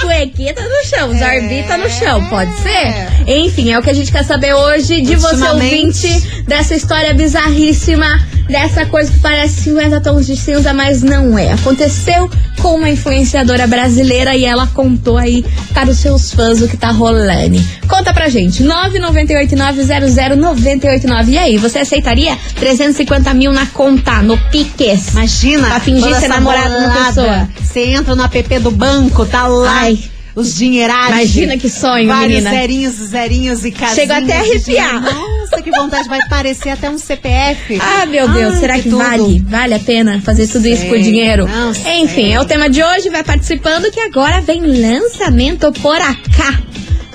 cuequita 0.00 0.62
no 0.62 0.88
chão. 0.88 1.12
É. 1.12 1.18
Zarbita 1.18 1.76
no 1.76 1.90
chão, 1.90 2.24
pode 2.28 2.56
ser? 2.58 3.08
Enfim, 3.26 3.72
é 3.72 3.78
o 3.78 3.82
que 3.82 3.90
a 3.90 3.94
gente 3.94 4.12
quer 4.12 4.24
saber 4.24 4.54
hoje 4.54 5.00
de 5.00 5.16
você 5.16 5.48
ouvinte 5.48 6.08
dessa 6.46 6.74
história 6.74 7.12
bizarríssima 7.14 8.20
dessa 8.48 8.86
coisa 8.86 9.10
que 9.10 9.18
parece 9.18 9.62
50 9.62 10.00
tons 10.00 10.24
de 10.26 10.36
cinza, 10.36 10.72
mas 10.72 11.02
não 11.02 11.36
é. 11.38 11.52
Aconteceu 11.52 12.30
com 12.60 12.76
uma 12.76 12.88
influenciadora 12.88 13.66
brasileira 13.66 14.34
e 14.36 14.44
ela 14.44 14.66
contou 14.68 15.18
aí 15.18 15.44
para 15.74 15.90
os 15.90 15.98
seus 15.98 16.30
fãs 16.32 16.62
o 16.62 16.68
que 16.68 16.76
tá 16.76 16.90
rolando. 16.90 17.60
Conta 17.88 18.12
pra 18.14 18.28
gente, 18.28 18.62
998900989. 18.64 21.05
E 21.28 21.38
aí, 21.38 21.56
você 21.58 21.80
aceitaria 21.80 22.36
350 22.56 23.32
mil 23.34 23.52
na 23.52 23.66
conta, 23.66 24.22
no 24.22 24.36
Piques? 24.50 25.08
Imagina. 25.12 25.68
Pra 25.68 25.80
fingir 25.80 26.14
ser 26.16 26.28
namorado 26.28 26.74
da 26.74 27.06
pessoa. 27.06 27.48
Você 27.62 27.80
entra 27.90 28.14
no 28.14 28.22
app 28.22 28.58
do 28.58 28.70
banco, 28.70 29.24
tá 29.26 29.46
lá. 29.46 29.80
Ai 29.80 29.98
os 30.36 30.54
dinheirados. 30.54 31.08
Imagina 31.08 31.56
que 31.56 31.68
sonho, 31.70 32.08
vários 32.08 32.44
menina. 32.44 32.50
zerinhos, 32.50 32.94
zerinhos 32.94 33.64
e 33.64 33.70
casinhas. 33.72 33.94
Chega 33.94 34.18
até 34.18 34.36
a 34.36 34.40
arrepiar. 34.40 35.00
Nossa, 35.00 35.62
que 35.62 35.70
vontade, 35.70 36.08
vai 36.10 36.20
parecer 36.28 36.68
até 36.68 36.90
um 36.90 36.98
CPF. 36.98 37.78
Ah, 37.80 38.04
meu 38.04 38.28
Deus, 38.28 38.54
Ai, 38.54 38.60
será 38.60 38.74
que, 38.74 38.82
que 38.82 38.88
vale? 38.90 39.42
Vale 39.48 39.74
a 39.74 39.78
pena 39.78 40.20
fazer 40.20 40.46
tudo 40.46 40.62
sei. 40.64 40.74
isso 40.74 40.86
por 40.86 40.98
dinheiro? 40.98 41.48
Não 41.48 41.70
Enfim, 41.70 42.06
sei. 42.14 42.32
é 42.34 42.40
o 42.40 42.44
tema 42.44 42.68
de 42.68 42.84
hoje, 42.84 43.08
vai 43.08 43.24
participando 43.24 43.90
que 43.90 43.98
agora 43.98 44.42
vem 44.42 44.60
lançamento 44.60 45.72
por 45.80 45.96
acá. 45.96 46.60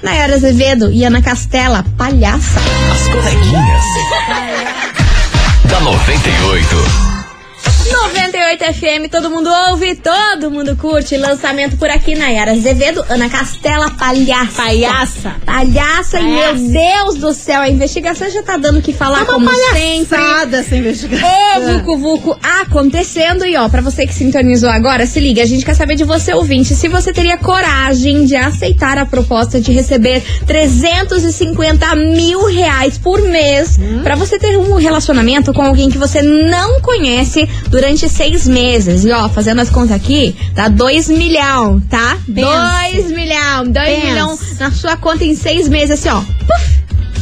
Nayara 0.01 0.33
Azevedo 0.33 0.91
e 0.91 1.03
Ana 1.05 1.21
Castela, 1.21 1.85
palhaça. 1.95 2.59
As 2.91 3.07
coleguinhas. 3.07 3.80
Da 6.05 6.13
98. 6.13 7.20
98 7.91 8.73
FM, 8.73 9.11
todo 9.11 9.29
mundo 9.29 9.49
ouve, 9.69 9.95
todo 9.95 10.49
mundo 10.49 10.75
curte. 10.75 11.17
Lançamento 11.17 11.77
por 11.77 11.89
aqui, 11.89 12.15
Nayara 12.15 12.53
Azevedo, 12.53 13.03
Ana 13.09 13.29
Castela, 13.29 13.91
palhaça. 13.91 14.61
Palhaça. 14.61 15.35
Palhaça, 15.45 16.19
e 16.19 16.23
meu 16.23 16.55
Deus 16.55 17.15
do 17.15 17.33
céu, 17.33 17.61
a 17.61 17.69
investigação 17.69 18.29
já 18.29 18.41
tá 18.41 18.57
dando 18.57 18.79
o 18.79 18.81
que 18.81 18.93
falar, 18.93 19.25
tá 19.25 19.33
como 19.33 19.49
sempre. 19.49 20.55
essa 20.55 20.75
investigação. 20.75 21.29
Ô, 21.29 21.61
Vucu 21.61 21.97
Vucu 21.97 22.39
acontecendo. 22.61 23.45
E 23.45 23.55
ó, 23.57 23.67
pra 23.67 23.81
você 23.81 24.07
que 24.07 24.13
sintonizou 24.13 24.69
agora, 24.69 25.05
se 25.05 25.19
liga, 25.19 25.41
a 25.41 25.45
gente 25.45 25.65
quer 25.65 25.75
saber 25.75 25.95
de 25.95 26.03
você, 26.03 26.33
ouvinte, 26.33 26.73
se 26.73 26.87
você 26.87 27.11
teria 27.11 27.37
coragem 27.37 28.25
de 28.25 28.35
aceitar 28.35 28.97
a 28.97 29.05
proposta 29.05 29.59
de 29.59 29.71
receber 29.71 30.23
350 30.45 31.95
mil 31.95 32.45
reais 32.45 32.97
por 32.97 33.21
mês 33.21 33.77
hum. 33.77 34.01
pra 34.03 34.15
você 34.15 34.39
ter 34.39 34.57
um 34.57 34.75
relacionamento 34.75 35.53
com 35.53 35.61
alguém 35.61 35.89
que 35.89 35.97
você 35.97 36.21
não 36.21 36.79
conhece 36.81 37.47
durante 37.67 37.80
durante 37.81 38.07
seis 38.07 38.47
meses. 38.47 39.03
E 39.03 39.11
ó, 39.11 39.27
fazendo 39.27 39.59
as 39.59 39.69
contas 39.71 39.91
aqui, 39.91 40.35
dá 40.53 40.67
dois 40.67 41.09
milhão, 41.09 41.79
tá? 41.89 42.15
Pense. 42.27 42.95
Dois 42.95 43.11
milhão, 43.11 43.63
dois 43.65 43.87
Pense. 43.87 44.05
milhão 44.05 44.39
na 44.59 44.71
sua 44.71 44.95
conta 44.95 45.23
em 45.23 45.33
seis 45.33 45.67
meses, 45.67 45.91
assim, 45.99 46.09
ó. 46.09 46.21
Puf, 46.21 46.81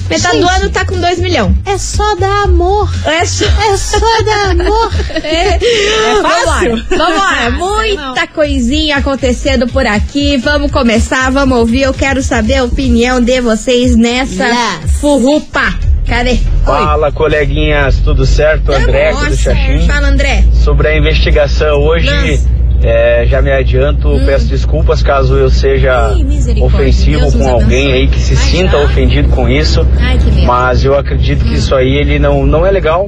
Metade 0.09 0.37
Gente, 0.37 0.41
do 0.41 0.49
ano 0.49 0.69
tá 0.71 0.85
com 0.85 0.99
dois 0.99 1.19
milhões. 1.19 1.55
É 1.65 1.77
só 1.77 2.15
dar 2.15 2.43
amor. 2.43 2.91
É 3.05 3.23
só, 3.23 3.45
é 3.45 3.77
só 3.77 3.99
dar 4.23 4.49
amor. 4.49 4.91
é, 5.23 5.55
é 5.55 6.21
fácil. 6.21 6.83
Vambora. 6.89 7.51
Muita 7.51 8.27
coisinha 8.27 8.97
acontecendo 8.97 9.67
por 9.67 9.85
aqui. 9.85 10.35
Vamos 10.37 10.71
começar, 10.71 11.29
vamos 11.29 11.59
ouvir. 11.59 11.83
Eu 11.83 11.93
quero 11.93 12.23
saber 12.23 12.55
a 12.55 12.63
opinião 12.63 13.21
de 13.21 13.39
vocês 13.39 13.95
nessa 13.95 14.47
yes. 14.47 14.91
furrupa. 14.99 15.88
Cadê? 16.09 16.37
Fala, 16.65 17.05
Oi. 17.05 17.11
coleguinhas, 17.11 17.99
tudo 17.99 18.25
certo? 18.25 18.73
André 18.73 19.09
aqui 19.09 19.29
do 19.29 19.37
Xaxim. 19.37 19.87
Fala, 19.87 20.07
André. 20.07 20.43
Sobre 20.53 20.87
a 20.87 20.97
investigação 20.97 21.79
hoje, 21.83 22.09
é, 22.81 23.25
já 23.27 23.43
me 23.43 23.51
adianto, 23.51 24.09
hum. 24.09 24.25
peço 24.25 24.47
desculpas 24.47 25.03
caso 25.03 25.35
eu 25.35 25.51
seja 25.51 26.15
Ih, 26.17 26.63
ofensivo 26.63 27.19
Deus 27.19 27.35
com 27.35 27.47
alguém 27.47 27.93
aí 27.93 28.07
que 28.07 28.19
se 28.19 28.33
Ai, 28.33 28.39
sinta 28.39 28.77
já. 28.77 28.83
ofendido 28.83 29.29
com 29.29 29.47
isso. 29.47 29.85
Ai, 29.99 30.17
mas 30.45 30.83
eu 30.83 30.97
acredito 30.97 31.43
que 31.43 31.51
hum. 31.51 31.53
isso 31.53 31.75
aí 31.75 31.95
ele 31.95 32.17
não, 32.17 32.43
não 32.43 32.65
é 32.65 32.71
legal. 32.71 33.07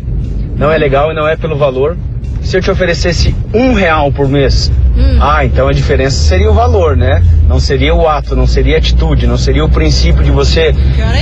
Não 0.55 0.71
é 0.71 0.77
legal 0.77 1.11
e 1.11 1.15
não 1.15 1.27
é 1.27 1.35
pelo 1.35 1.57
valor. 1.57 1.97
Se 2.51 2.57
eu 2.57 2.61
te 2.61 2.69
oferecesse 2.69 3.33
um 3.53 3.71
real 3.71 4.11
por 4.11 4.27
mês, 4.27 4.69
hum. 4.97 5.19
ah, 5.21 5.45
então 5.45 5.69
a 5.69 5.71
diferença 5.71 6.17
seria 6.17 6.51
o 6.51 6.53
valor, 6.53 6.97
né? 6.97 7.23
Não 7.47 7.61
seria 7.61 7.95
o 7.95 8.09
ato, 8.09 8.35
não 8.35 8.45
seria 8.45 8.75
a 8.75 8.77
atitude, 8.77 9.25
não 9.25 9.37
seria 9.37 9.63
o 9.63 9.69
princípio 9.69 10.21
de 10.21 10.31
você 10.31 10.73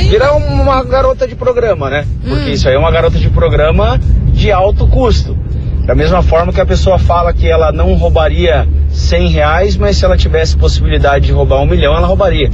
virar 0.09 0.35
uma 0.35 0.83
garota 0.83 1.27
de 1.27 1.35
programa, 1.35 1.87
né? 1.87 2.03
Porque 2.27 2.49
hum. 2.49 2.51
isso 2.51 2.67
aí 2.67 2.73
é 2.73 2.79
uma 2.79 2.89
garota 2.89 3.19
de 3.19 3.29
programa 3.29 3.99
de 4.33 4.51
alto 4.51 4.87
custo. 4.87 5.37
Da 5.85 5.93
mesma 5.93 6.23
forma 6.23 6.51
que 6.51 6.61
a 6.61 6.65
pessoa 6.65 6.97
fala 6.97 7.31
que 7.31 7.47
ela 7.47 7.71
não 7.71 7.93
roubaria 7.93 8.67
100 8.89 9.27
reais, 9.27 9.77
mas 9.77 9.97
se 9.97 10.05
ela 10.05 10.17
tivesse 10.17 10.57
possibilidade 10.57 11.27
de 11.27 11.31
roubar 11.31 11.61
um 11.61 11.67
milhão, 11.67 11.95
ela 11.95 12.07
roubaria. 12.07 12.49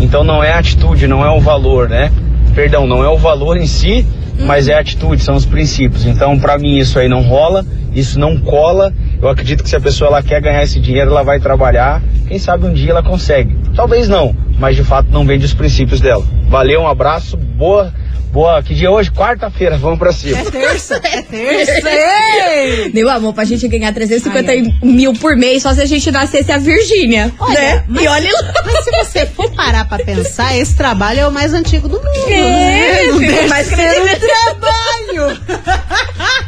Então 0.00 0.24
não 0.24 0.42
é 0.42 0.50
a 0.50 0.60
atitude, 0.60 1.06
não 1.06 1.22
é 1.22 1.30
o 1.30 1.40
valor, 1.40 1.90
né? 1.90 2.10
Perdão, 2.54 2.86
não 2.86 3.04
é 3.04 3.08
o 3.10 3.18
valor 3.18 3.58
em 3.58 3.66
si, 3.66 4.06
mas 4.38 4.66
é 4.66 4.74
a 4.74 4.80
atitude, 4.80 5.22
são 5.22 5.36
os 5.36 5.44
princípios. 5.44 6.06
Então, 6.06 6.38
para 6.38 6.58
mim, 6.58 6.78
isso 6.78 6.98
aí 6.98 7.06
não 7.06 7.20
rola, 7.20 7.64
isso 7.94 8.18
não 8.18 8.36
cola. 8.38 8.92
Eu 9.20 9.28
acredito 9.28 9.62
que 9.62 9.68
se 9.68 9.76
a 9.76 9.80
pessoa 9.80 10.08
ela 10.08 10.22
quer 10.22 10.40
ganhar 10.40 10.62
esse 10.62 10.80
dinheiro, 10.80 11.10
ela 11.10 11.22
vai 11.22 11.40
trabalhar. 11.40 12.02
Quem 12.26 12.38
sabe 12.38 12.66
um 12.66 12.72
dia 12.72 12.90
ela 12.90 13.02
consegue. 13.02 13.56
Talvez 13.74 14.08
não, 14.08 14.34
mas 14.58 14.76
de 14.76 14.84
fato 14.84 15.08
não 15.10 15.24
vende 15.24 15.44
os 15.44 15.54
princípios 15.54 16.00
dela. 16.00 16.24
Valeu, 16.48 16.82
um 16.82 16.88
abraço, 16.88 17.36
boa 17.36 17.92
Boa, 18.34 18.60
que 18.64 18.74
dia 18.74 18.88
é 18.88 18.90
hoje? 18.90 19.12
Quarta-feira, 19.12 19.78
vamos 19.78 19.96
pra 19.96 20.10
cima. 20.12 20.36
É 20.40 20.44
terça, 20.50 21.00
é 21.04 21.22
terça. 21.22 22.90
Meu 22.92 23.08
amor, 23.08 23.32
pra 23.32 23.44
gente 23.44 23.68
ganhar 23.68 23.94
350 23.94 24.50
ai, 24.50 24.58
ai. 24.58 24.74
mil 24.82 25.12
por 25.12 25.36
mês, 25.36 25.62
só 25.62 25.72
se 25.72 25.80
a 25.80 25.86
gente 25.86 26.10
nascesse 26.10 26.50
a 26.50 26.58
Virgínia, 26.58 27.32
olha, 27.38 27.54
né? 27.54 27.84
Mas, 27.86 28.02
e 28.02 28.08
olha 28.08 28.32
lá. 28.32 28.52
Mas 28.66 28.84
se 28.84 28.90
você 28.90 29.26
for 29.26 29.48
parar 29.52 29.84
pra 29.84 29.98
pensar, 29.98 30.56
esse 30.56 30.74
trabalho 30.74 31.20
é 31.20 31.28
o 31.28 31.30
mais 31.30 31.54
antigo 31.54 31.88
do 31.88 31.94
mundo, 31.94 32.10
é, 32.26 32.32
né? 32.32 33.02
Não 33.06 33.20
deve 33.20 33.46
mais 33.46 33.68
ser 33.68 34.02
um 34.02 34.06
trabalho. 34.18 35.40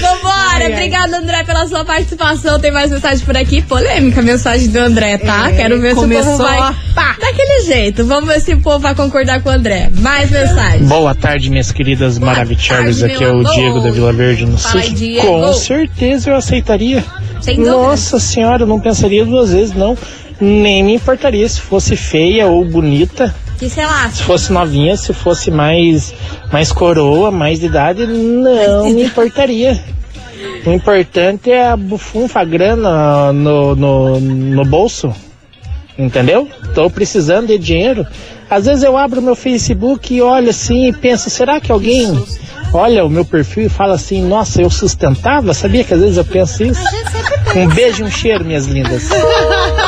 Vambora, 0.00 0.64
ai, 0.64 0.72
obrigada 0.72 1.16
André 1.16 1.44
pela 1.44 1.66
sua 1.66 1.84
participação. 1.84 2.58
Tem 2.60 2.70
mais 2.70 2.90
mensagem 2.90 3.24
por 3.24 3.36
aqui, 3.36 3.62
polêmica 3.62 4.20
mensagem 4.22 4.68
do 4.68 4.78
André, 4.78 5.18
tá? 5.18 5.50
É, 5.50 5.56
Quero 5.56 5.80
ver 5.80 5.94
se 5.94 6.04
o 6.04 6.08
povo 6.08 6.36
vai 6.36 6.58
pá. 6.94 7.16
daquele 7.18 7.62
jeito. 7.62 8.04
Vamos 8.04 8.28
ver 8.28 8.40
se 8.40 8.52
o 8.54 8.60
povo 8.60 8.80
vai 8.80 8.94
concordar 8.94 9.40
com 9.42 9.48
o 9.48 9.52
André. 9.52 9.90
Mais 10.00 10.30
mensagem. 10.30 10.84
Bom, 10.86 11.05
Boa 11.06 11.14
tarde, 11.14 11.48
minhas 11.50 11.70
queridas 11.70 12.18
maravilhosas. 12.18 13.00
Aqui 13.04 13.22
é 13.22 13.30
o 13.30 13.44
Diego 13.44 13.80
da 13.80 13.92
Vila 13.92 14.12
Verde, 14.12 14.44
no 14.44 14.58
Sul. 14.58 14.80
Com 15.20 15.52
certeza 15.52 16.30
eu 16.30 16.34
aceitaria. 16.34 17.04
Nossa 17.58 18.18
senhora, 18.18 18.64
eu 18.64 18.66
não 18.66 18.80
pensaria 18.80 19.24
duas 19.24 19.52
vezes, 19.52 19.72
não. 19.72 19.96
Nem 20.40 20.82
me 20.82 20.94
importaria 20.94 21.48
se 21.48 21.60
fosse 21.60 21.94
feia 21.94 22.48
ou 22.48 22.64
bonita. 22.64 23.32
Que 23.56 23.70
sei 23.70 23.86
lá. 23.86 24.10
Se 24.10 24.24
fosse 24.24 24.52
novinha, 24.52 24.96
se 24.96 25.12
fosse 25.12 25.48
mais, 25.48 26.12
mais 26.50 26.72
coroa, 26.72 27.30
mais 27.30 27.60
de 27.60 27.66
idade, 27.66 28.04
não 28.04 28.90
me 28.90 29.04
importaria. 29.04 29.80
O 30.66 30.72
importante 30.72 31.52
é 31.52 31.68
a 31.68 31.76
bufunfa, 31.76 32.40
a 32.40 32.44
grana 32.44 33.32
no, 33.32 33.76
no, 33.76 34.18
no 34.18 34.64
bolso. 34.64 35.14
Entendeu? 35.98 36.48
Tô 36.74 36.90
precisando 36.90 37.46
de 37.46 37.58
dinheiro. 37.58 38.06
Às 38.48 38.66
vezes 38.66 38.84
eu 38.84 38.96
abro 38.96 39.22
meu 39.22 39.34
Facebook 39.34 40.14
e 40.14 40.22
olho 40.22 40.50
assim 40.50 40.88
e 40.88 40.92
penso, 40.92 41.28
será 41.30 41.60
que 41.60 41.72
alguém 41.72 42.24
olha 42.72 43.04
o 43.04 43.10
meu 43.10 43.24
perfil 43.24 43.64
e 43.64 43.68
fala 43.68 43.94
assim, 43.94 44.22
nossa, 44.22 44.60
eu 44.60 44.70
sustentava? 44.70 45.52
Sabia 45.54 45.82
que 45.82 45.94
às 45.94 46.00
vezes 46.00 46.16
eu 46.16 46.24
penso 46.24 46.62
isso? 46.62 46.82
Um 47.56 47.68
beijo 47.68 48.04
e 48.04 48.06
um 48.06 48.10
cheiro, 48.10 48.44
minhas 48.44 48.66
lindas. 48.66 49.08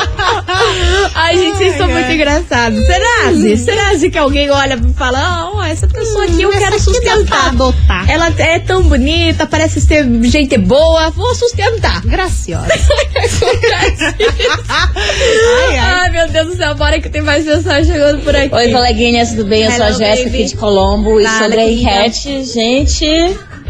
Ai, 1.29 1.37
gente, 1.37 1.57
vocês 1.57 1.77
são 1.77 1.87
muito 1.87 2.11
engraçados. 2.11 2.83
Será, 2.87 3.33
Zê? 3.33 3.55
Será, 3.55 3.93
Zê, 3.93 4.09
que 4.09 4.17
alguém 4.17 4.49
olha 4.49 4.73
e 4.73 4.93
fala, 4.93 5.51
ó, 5.53 5.57
oh, 5.57 5.63
essa 5.63 5.87
pessoa 5.87 6.23
aqui 6.23 6.41
eu 6.41 6.49
hum, 6.49 6.57
quero 6.57 6.79
sustentar. 6.79 7.49
Adotar. 7.49 8.09
Ela 8.09 8.33
é 8.39 8.57
tão 8.57 8.81
bonita, 8.81 9.45
parece 9.45 9.79
ser 9.79 10.07
gente 10.23 10.57
boa, 10.57 11.11
vou 11.11 11.35
sustentar. 11.35 12.01
Graciosa. 12.01 12.65
ai, 14.97 15.77
ai. 15.77 15.77
ai, 15.77 16.09
meu 16.09 16.29
Deus 16.29 16.47
do 16.47 16.55
céu, 16.55 16.73
bora 16.73 16.99
que 16.99 17.09
tem 17.09 17.21
mais 17.21 17.45
pessoas 17.45 17.85
chegando 17.85 18.23
por 18.23 18.35
aqui. 18.35 18.55
Oi, 18.55 18.71
coleguinhas, 18.71 19.29
tudo 19.29 19.45
bem? 19.45 19.65
Eu 19.65 19.71
sou 19.71 19.85
a 19.85 19.91
Jéssica 19.91 20.29
aqui 20.29 20.45
de 20.45 20.55
Colombo. 20.55 21.19
e 21.19 21.27
sobre 21.27 21.59
a 21.59 21.71
enquete, 21.71 22.43
gente, 22.43 23.05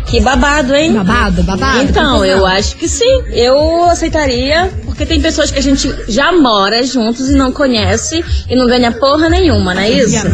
que 0.06 0.22
babado, 0.22 0.74
hein? 0.74 0.94
Babado, 0.94 1.44
babado. 1.44 1.84
Então, 1.84 2.24
eu 2.24 2.46
acho 2.46 2.78
que 2.78 2.88
sim. 2.88 3.22
Eu 3.34 3.84
aceitaria, 3.84 4.72
porque 5.00 5.13
tem 5.13 5.22
pessoas 5.22 5.50
que 5.50 5.58
a 5.58 5.62
gente 5.62 5.89
já 6.10 6.29
mora 6.34 6.84
juntos 6.84 7.29
e 7.29 7.34
não 7.34 7.53
conhece 7.53 8.22
e 8.50 8.53
não 8.53 8.68
ganha 8.68 8.91
porra 8.91 9.29
nenhuma, 9.29 9.74
não 9.74 9.82
é 9.82 9.89
isso? 9.89 10.27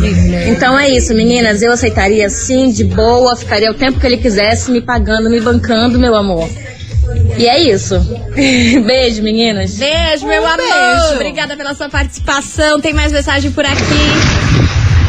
Então 0.48 0.78
é 0.80 0.90
isso, 0.90 1.14
meninas. 1.14 1.62
Eu 1.62 1.72
aceitaria 1.72 2.28
sim, 2.32 2.72
de 2.72 2.84
boa, 2.84 3.36
ficaria 3.36 3.70
o 3.70 3.76
tempo 3.76 4.00
que 4.00 4.08
ele 4.08 4.18
quisesse, 4.18 4.72
me 4.72 4.82
pagando, 4.82 5.30
me 5.30 5.40
bancando, 5.40 6.00
meu 6.00 6.16
amor. 6.16 6.50
E 7.38 7.48
é 7.48 7.62
isso. 7.62 8.00
beijo, 8.88 9.22
meninas. 9.22 9.76
Beijo, 9.76 10.26
meu 10.26 10.42
um 10.42 10.48
amor. 10.48 10.58
Beijo. 10.58 11.14
Obrigada 11.14 11.56
pela 11.56 11.76
sua 11.76 11.88
participação. 11.88 12.82
Tem 12.82 12.92
mais 12.92 13.12
mensagem 13.12 13.52
por 13.52 13.68
aqui. 13.68 13.84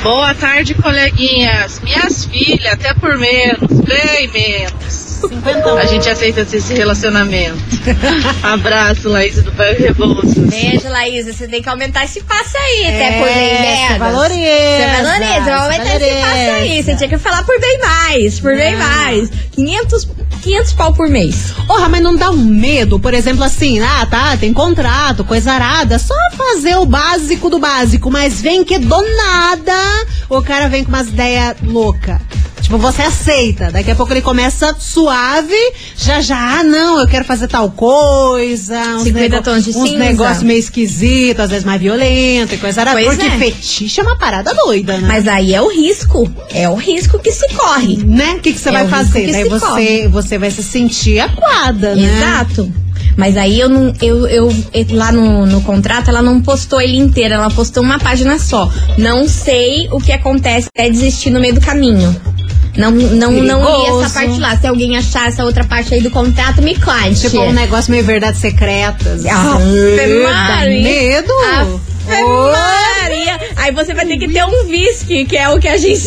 Boa 0.03 0.35
tarde, 0.35 0.75
coleguinhas. 0.75 1.81
Minhas 1.81 2.27
filhas, 2.27 2.75
até 2.75 2.93
por 2.93 3.17
menos, 3.17 3.81
bem 3.81 4.29
menos. 4.29 5.06
50 5.21 5.73
A 5.75 5.87
gente 5.87 6.09
aceita 6.09 6.41
esse 6.41 6.75
relacionamento. 6.75 7.59
Abraço, 8.43 9.09
Laís 9.09 9.43
do 9.43 9.51
Bairro 9.53 9.79
Rebouças. 9.79 10.35
Beijo, 10.35 10.89
Laís. 10.89 11.27
Você 11.27 11.49
tem 11.49 11.63
que 11.63 11.69
aumentar 11.69 12.05
esse 12.05 12.23
passe 12.23 12.57
aí, 12.57 12.83
é, 12.85 12.89
até 12.89 13.19
por 13.19 13.27
bem 13.27 13.61
menos. 13.61 13.89
Você 13.89 13.99
valoriza. 13.99 14.37
Você 14.77 15.03
valoriza. 15.03 15.45
Vai 15.45 15.55
aumentar 15.55 15.97
esse 15.97 16.21
passe 16.21 16.51
aí. 16.51 16.83
Você 16.83 16.97
tinha 16.97 17.09
que 17.09 17.19
falar 17.19 17.43
por 17.45 17.61
bem 17.61 17.79
mais, 17.79 18.41
por 18.41 18.57
bem 18.57 18.77
mais. 18.77 19.31
500, 19.53 20.09
500 20.43 20.73
pau 20.75 20.93
por 20.93 21.09
mês. 21.09 21.53
Porra, 21.67 21.89
mas 21.89 22.03
não 22.03 22.15
dá 22.15 22.31
um 22.31 22.37
medo, 22.37 23.01
por 23.01 23.15
exemplo, 23.15 23.43
assim, 23.43 23.81
ah, 23.81 24.07
tá, 24.09 24.37
tem 24.37 24.53
contrato, 24.53 25.25
coisa 25.25 25.53
arada, 25.53 25.99
só 25.99 26.15
fazer 26.37 26.77
o 26.77 26.87
básico 26.87 27.49
do 27.49 27.59
básico, 27.59 28.11
mas 28.11 28.41
vem 28.41 28.63
que 28.63 28.79
do 28.79 29.03
nada 29.17 30.07
o 30.29 30.43
cara 30.43 30.69
vem 30.69 30.85
com 30.85 30.91
umas 30.91 31.09
ideias 31.09 31.57
loucas. 31.63 32.21
Tipo, 32.67 32.79
você 32.79 33.03
aceita. 33.03 33.71
Daqui 33.71 33.93
a 33.93 33.95
pouco 33.95 34.13
ele 34.13 34.21
começa 34.21 34.75
suave, 34.77 35.55
já 35.97 36.21
já, 36.21 36.59
ah, 36.59 36.65
não, 36.65 36.99
eu 36.99 37.07
quero 37.07 37.25
fazer 37.25 37.47
tal 37.47 37.71
coisa. 37.71 38.97
Uns, 38.97 39.05
nego 39.05 39.41
tons 39.41 39.65
de 39.65 39.71
uns 39.71 39.93
negócios 39.93 40.43
meio 40.43 40.59
esquisitos, 40.59 41.45
às 41.45 41.51
vezes 41.51 41.65
mais 41.65 41.81
violento 41.81 42.57
e 42.57 42.59
coisa 42.59 42.81
arada. 42.81 43.01
Porque 43.01 43.23
é. 43.23 43.39
fetiche 43.39 44.01
é 44.01 44.03
uma 44.03 44.19
parada 44.19 44.53
doida, 44.53 44.99
né? 44.99 45.07
Mas 45.07 45.29
aí 45.29 45.55
é 45.55 45.63
o 45.63 45.69
risco. 45.69 46.29
É 46.53 46.69
o 46.69 46.75
risco 46.75 47.21
que 47.21 47.31
se 47.31 47.47
corre. 47.55 47.99
Né? 47.99 48.35
O 48.35 48.41
que, 48.41 48.53
que 48.53 48.59
você 48.59 48.71
é 48.71 48.73
vai 48.73 48.89
fazer? 48.89 49.31
Daí 49.31 49.49
você, 49.49 50.09
você 50.09 50.37
vai 50.37 50.51
se 50.51 50.65
sentir 50.65 51.21
aquada, 51.21 51.95
né? 51.95 52.17
Exato. 52.17 52.69
Mas 53.17 53.37
aí 53.37 53.61
eu 53.61 53.69
não. 53.69 53.95
Eu, 54.03 54.27
eu, 54.27 54.53
lá 54.91 55.13
no, 55.13 55.47
no 55.47 55.61
contrato, 55.61 56.11
ela 56.11 56.21
não 56.21 56.43
postou 56.43 56.81
ele 56.81 56.97
inteiro, 56.97 57.35
ela 57.35 57.49
postou 57.49 57.81
uma 57.81 58.01
página 58.01 58.41
só. 58.41 58.69
Não 58.99 59.29
sei 59.29 59.87
o 59.93 60.01
que 60.01 60.11
acontece 60.11 60.67
até 60.75 60.91
desistir 60.91 61.31
no 61.31 61.39
meio 61.39 61.55
do 61.55 61.61
caminho. 61.61 62.36
Não, 62.77 62.91
não, 62.91 63.33
não 63.33 63.65
li 63.65 64.05
essa 64.05 64.21
parte 64.21 64.41
lá. 64.41 64.57
Se 64.57 64.67
alguém 64.67 64.97
achar 64.97 65.29
essa 65.29 65.45
outra 65.45 65.65
parte 65.65 65.95
aí 65.95 66.01
do 66.01 66.11
contrato, 66.11 66.63
me 66.63 66.79
conte. 66.79 67.21
Tipo 67.21 67.41
um 67.41 67.53
negócio 67.53 67.91
meio 67.91 68.05
verdades 68.05 68.41
secretas. 68.41 69.25
Ah, 69.27 69.59
dá 70.49 70.67
medo. 70.67 71.33
Maria. 72.07 73.41
Aí 73.57 73.73
você 73.73 73.93
vai 73.95 74.07
ter 74.07 74.17
que 74.17 74.29
ter 74.29 74.45
um 74.45 74.69
whisky, 74.69 75.25
que 75.25 75.37
é 75.37 75.49
o 75.49 75.59
que 75.59 75.67
a 75.69 75.77
gente 75.77 76.01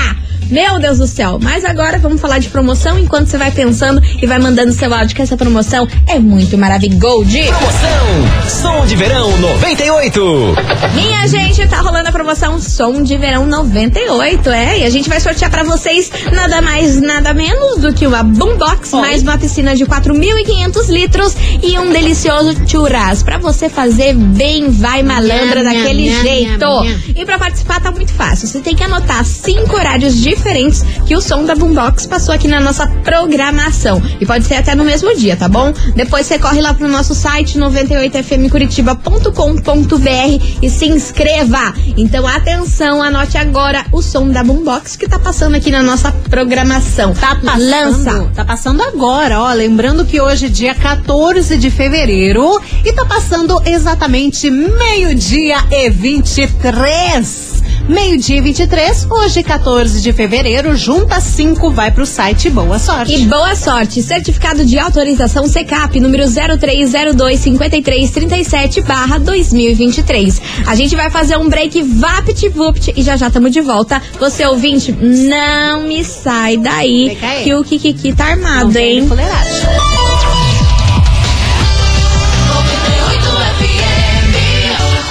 Meu 0.51 0.81
Deus 0.81 0.99
do 0.99 1.07
céu. 1.07 1.39
Mas 1.41 1.65
agora 1.65 1.97
vamos 1.97 2.21
falar 2.21 2.41
de 2.41 2.49
promoção 2.49 2.99
enquanto 2.99 3.29
você 3.29 3.39
vai 3.39 3.53
pensando 3.53 4.03
e 4.21 4.27
vai 4.27 4.41
mandando 4.41 4.73
seu 4.73 4.93
áudio 4.93 5.15
que 5.15 5.23
essa 5.23 5.37
promoção 5.37 5.87
é 6.09 6.19
muito 6.19 6.59
maravilhosa. 6.59 6.91
Promoção 7.01 8.49
Som 8.49 8.85
de 8.85 8.97
Verão 8.97 9.39
98. 9.39 10.55
Minha 10.95 11.29
gente, 11.29 11.65
tá 11.69 11.81
rolando 11.81 12.09
a 12.09 12.13
promoção 12.13 12.61
Som 12.61 13.01
de 13.01 13.17
Verão 13.17 13.47
98, 13.47 14.51
é? 14.51 14.81
E 14.81 14.85
a 14.85 14.91
gente 14.91 15.09
vai 15.09 15.21
sortear 15.21 15.53
para 15.53 15.63
vocês 15.63 16.11
nada 16.33 16.61
mais, 16.61 17.01
nada 17.01 17.33
menos 17.33 17.79
do 17.79 17.95
que 17.95 18.05
uma 18.05 18.25
boombox, 18.25 18.93
Oi. 18.93 19.01
mais 19.01 19.23
uma 19.23 19.39
piscina 19.39 19.77
de 19.77 19.87
4.500 19.87 20.89
litros 20.89 21.37
e 21.63 21.79
um 21.79 21.93
delicioso 21.93 22.57
churras 22.67 23.23
para 23.23 23.39
você 23.39 23.69
fazer 23.69 24.15
bem 24.15 24.69
vai 24.69 25.05
malandra 25.05 25.61
minha, 25.61 25.65
daquele 25.65 26.03
minha, 26.03 26.23
jeito. 26.23 26.81
Minha, 26.81 27.01
e 27.15 27.25
para 27.25 27.39
participar 27.39 27.81
tá 27.81 27.93
muito 27.93 28.13
fácil. 28.13 28.49
Você 28.49 28.59
tem 28.59 28.75
que 28.75 28.83
anotar 28.83 29.25
cinco 29.25 29.77
horários 29.77 30.21
diferentes 30.21 30.40
diferentes 30.41 30.83
que 31.07 31.15
o 31.15 31.21
som 31.21 31.45
da 31.45 31.55
Boombox 31.55 32.07
passou 32.07 32.35
aqui 32.35 32.49
na 32.49 32.61
nossa 32.61 32.87
programação. 33.05 34.03
E 34.19 34.27
pode 34.27 34.47
ser 34.47 34.55
até 34.55 34.75
no 34.75 34.83
mesmo 34.85 35.15
dia, 35.15 35.37
tá 35.37 35.47
bom? 35.49 35.75
Depois 35.95 36.27
você 36.27 36.39
corre 36.39 36.63
lá 36.63 36.73
pro 36.73 36.89
nosso 36.89 37.15
site 37.15 37.59
98fmcuritiba.com.br 37.59 40.45
e 40.63 40.71
se 40.71 40.87
inscreva. 40.87 41.75
Então 41.97 42.27
atenção, 42.27 43.03
anote 43.03 43.37
agora 43.37 43.85
o 43.93 44.01
som 44.01 44.29
da 44.29 44.43
Boombox 44.43 44.97
que 44.97 45.07
tá 45.07 45.19
passando 45.19 45.57
aqui 45.57 45.71
na 45.71 45.83
nossa 45.83 46.11
programação. 46.31 47.13
Tá 47.15 47.37
passando, 47.37 47.71
Lança. 47.71 48.31
tá 48.35 48.43
passando 48.45 48.83
agora, 48.83 49.41
ó, 49.41 49.53
lembrando 49.53 50.07
que 50.07 50.21
hoje 50.21 50.47
é 50.47 50.49
dia 50.49 50.75
14 50.75 51.57
de 51.59 51.71
fevereiro 51.71 52.61
e 52.85 52.93
tá 52.93 53.05
passando 53.05 53.61
exatamente 53.67 54.51
meio-dia 54.51 55.57
e 55.71 55.91
23. 55.91 57.60
Meio-dia 57.91 58.37
e 58.37 58.41
23, 58.41 59.09
hoje 59.11 59.43
14 59.43 60.01
de 60.01 60.13
fevereiro, 60.13 60.77
junta 60.77 61.21
5, 61.21 61.73
vai 61.73 61.91
pro 61.91 62.07
site 62.07 62.49
Boa 62.49 62.79
Sorte. 62.79 63.17
E 63.17 63.27
boa 63.27 63.57
sorte, 63.57 64.01
certificado 64.01 64.65
de 64.65 64.79
autorização 64.79 65.49
CECAP 65.49 65.99
número 65.99 66.23
03025337 66.23 68.85
barra 68.85 69.19
2023. 69.19 70.41
A 70.69 70.77
gente 70.77 70.95
vai 70.95 71.11
fazer 71.11 71.37
um 71.37 71.49
break 71.49 71.83
vapt-vupt 71.83 72.93
e 72.97 73.03
já 73.03 73.17
já 73.17 73.27
estamos 73.27 73.51
de 73.51 73.61
volta. 73.61 74.01
Você 74.21 74.47
ouvinte, 74.47 74.93
não 74.93 75.83
me 75.83 76.05
sai 76.05 76.59
daí 76.59 77.19
que 77.43 77.53
o 77.53 77.65
Kikiki 77.65 78.13
tá 78.13 78.27
armado, 78.27 78.73
não 78.73 78.81
hein? 78.81 79.09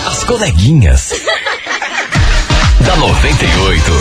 As 0.08 0.24
coleguinhas 0.24 1.12
da 2.90 2.96
98. 2.96 3.92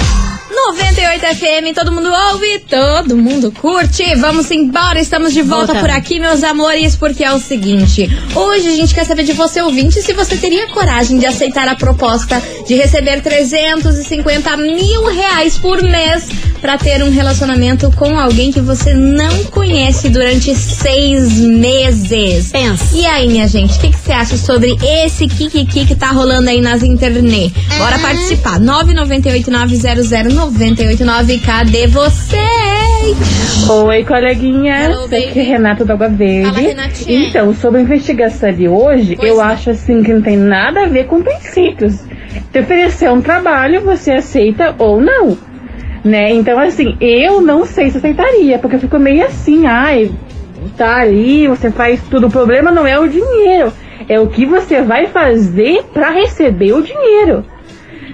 98 0.50 1.26
FM, 1.36 1.74
todo 1.74 1.92
mundo 1.92 2.08
ouve, 2.10 2.58
todo 2.60 3.18
mundo 3.18 3.52
curte. 3.52 4.14
Vamos 4.14 4.50
embora, 4.50 4.98
estamos 4.98 5.34
de 5.34 5.42
volta 5.42 5.74
Voltando. 5.74 5.80
por 5.80 5.90
aqui, 5.90 6.18
meus 6.18 6.42
amores, 6.42 6.96
porque 6.96 7.22
é 7.22 7.30
o 7.30 7.38
seguinte: 7.38 8.08
hoje 8.34 8.66
a 8.66 8.76
gente 8.76 8.94
quer 8.94 9.04
saber 9.04 9.24
de 9.24 9.34
você, 9.34 9.60
ouvinte, 9.60 10.00
se 10.00 10.14
você 10.14 10.38
teria 10.38 10.68
coragem 10.68 11.18
de 11.18 11.26
aceitar 11.26 11.68
a 11.68 11.74
proposta 11.74 12.42
de 12.66 12.76
receber 12.76 13.20
350 13.20 14.56
mil 14.56 15.04
reais 15.04 15.58
por 15.58 15.82
mês 15.82 16.26
para 16.60 16.76
ter 16.76 17.02
um 17.02 17.10
relacionamento 17.10 17.90
com 17.92 18.18
alguém 18.18 18.50
que 18.50 18.60
você 18.60 18.92
não 18.94 19.44
conhece 19.44 20.08
durante 20.08 20.54
seis 20.54 21.38
meses. 21.38 22.50
Pensa. 22.50 22.96
E 22.96 23.06
aí, 23.06 23.28
minha 23.28 23.46
gente, 23.46 23.76
o 23.76 23.80
que, 23.80 23.90
que, 23.90 23.98
você 23.98 24.12
acha 24.12 24.36
sobre 24.36 24.76
esse 24.82 25.26
kikiki 25.26 25.86
que 25.86 25.94
tá 25.94 26.08
rolando 26.08 26.48
aí 26.50 26.60
nas 26.60 26.82
internet? 26.82 27.54
Bora 27.78 27.96
é. 27.96 27.98
participar. 27.98 28.58
998 28.58 29.50
900 29.50 30.10
989. 30.34 31.38
Cadê 31.38 31.86
vocês? 31.86 32.38
Oi, 33.68 34.04
coleguinha. 34.04 34.88
Aqui 35.04 35.38
é 35.38 35.42
Renata 35.42 35.84
da 35.84 35.94
Água 35.94 36.08
Verde. 36.08 36.74
Fala, 36.74 36.90
então, 37.06 37.54
sobre 37.54 37.80
a 37.80 37.84
investigação 37.84 38.52
de 38.52 38.68
hoje, 38.68 39.16
pois 39.16 39.28
eu 39.28 39.36
não. 39.36 39.44
acho 39.44 39.70
assim 39.70 40.02
que 40.02 40.12
não 40.12 40.22
tem 40.22 40.36
nada 40.36 40.84
a 40.84 40.88
ver 40.88 41.06
com 41.06 41.22
princípios. 41.22 42.00
Te 42.52 42.60
oferecer 42.60 43.10
um 43.10 43.20
trabalho, 43.20 43.82
você 43.82 44.12
aceita 44.12 44.74
ou 44.78 45.00
não. 45.00 45.47
Né? 46.04 46.32
Então, 46.32 46.58
assim, 46.58 46.96
eu 47.00 47.40
não 47.40 47.64
sei 47.64 47.90
se 47.90 47.98
aceitaria, 47.98 48.58
porque 48.58 48.76
eu 48.76 48.80
fico 48.80 48.98
meio 48.98 49.24
assim, 49.24 49.66
ai, 49.66 50.10
tá 50.76 50.98
ali, 51.00 51.48
você 51.48 51.70
faz 51.70 52.00
tudo. 52.08 52.28
O 52.28 52.30
problema 52.30 52.70
não 52.70 52.86
é 52.86 52.98
o 52.98 53.08
dinheiro, 53.08 53.72
é 54.08 54.18
o 54.20 54.28
que 54.28 54.46
você 54.46 54.80
vai 54.82 55.06
fazer 55.06 55.82
para 55.92 56.10
receber 56.10 56.72
o 56.72 56.82
dinheiro 56.82 57.44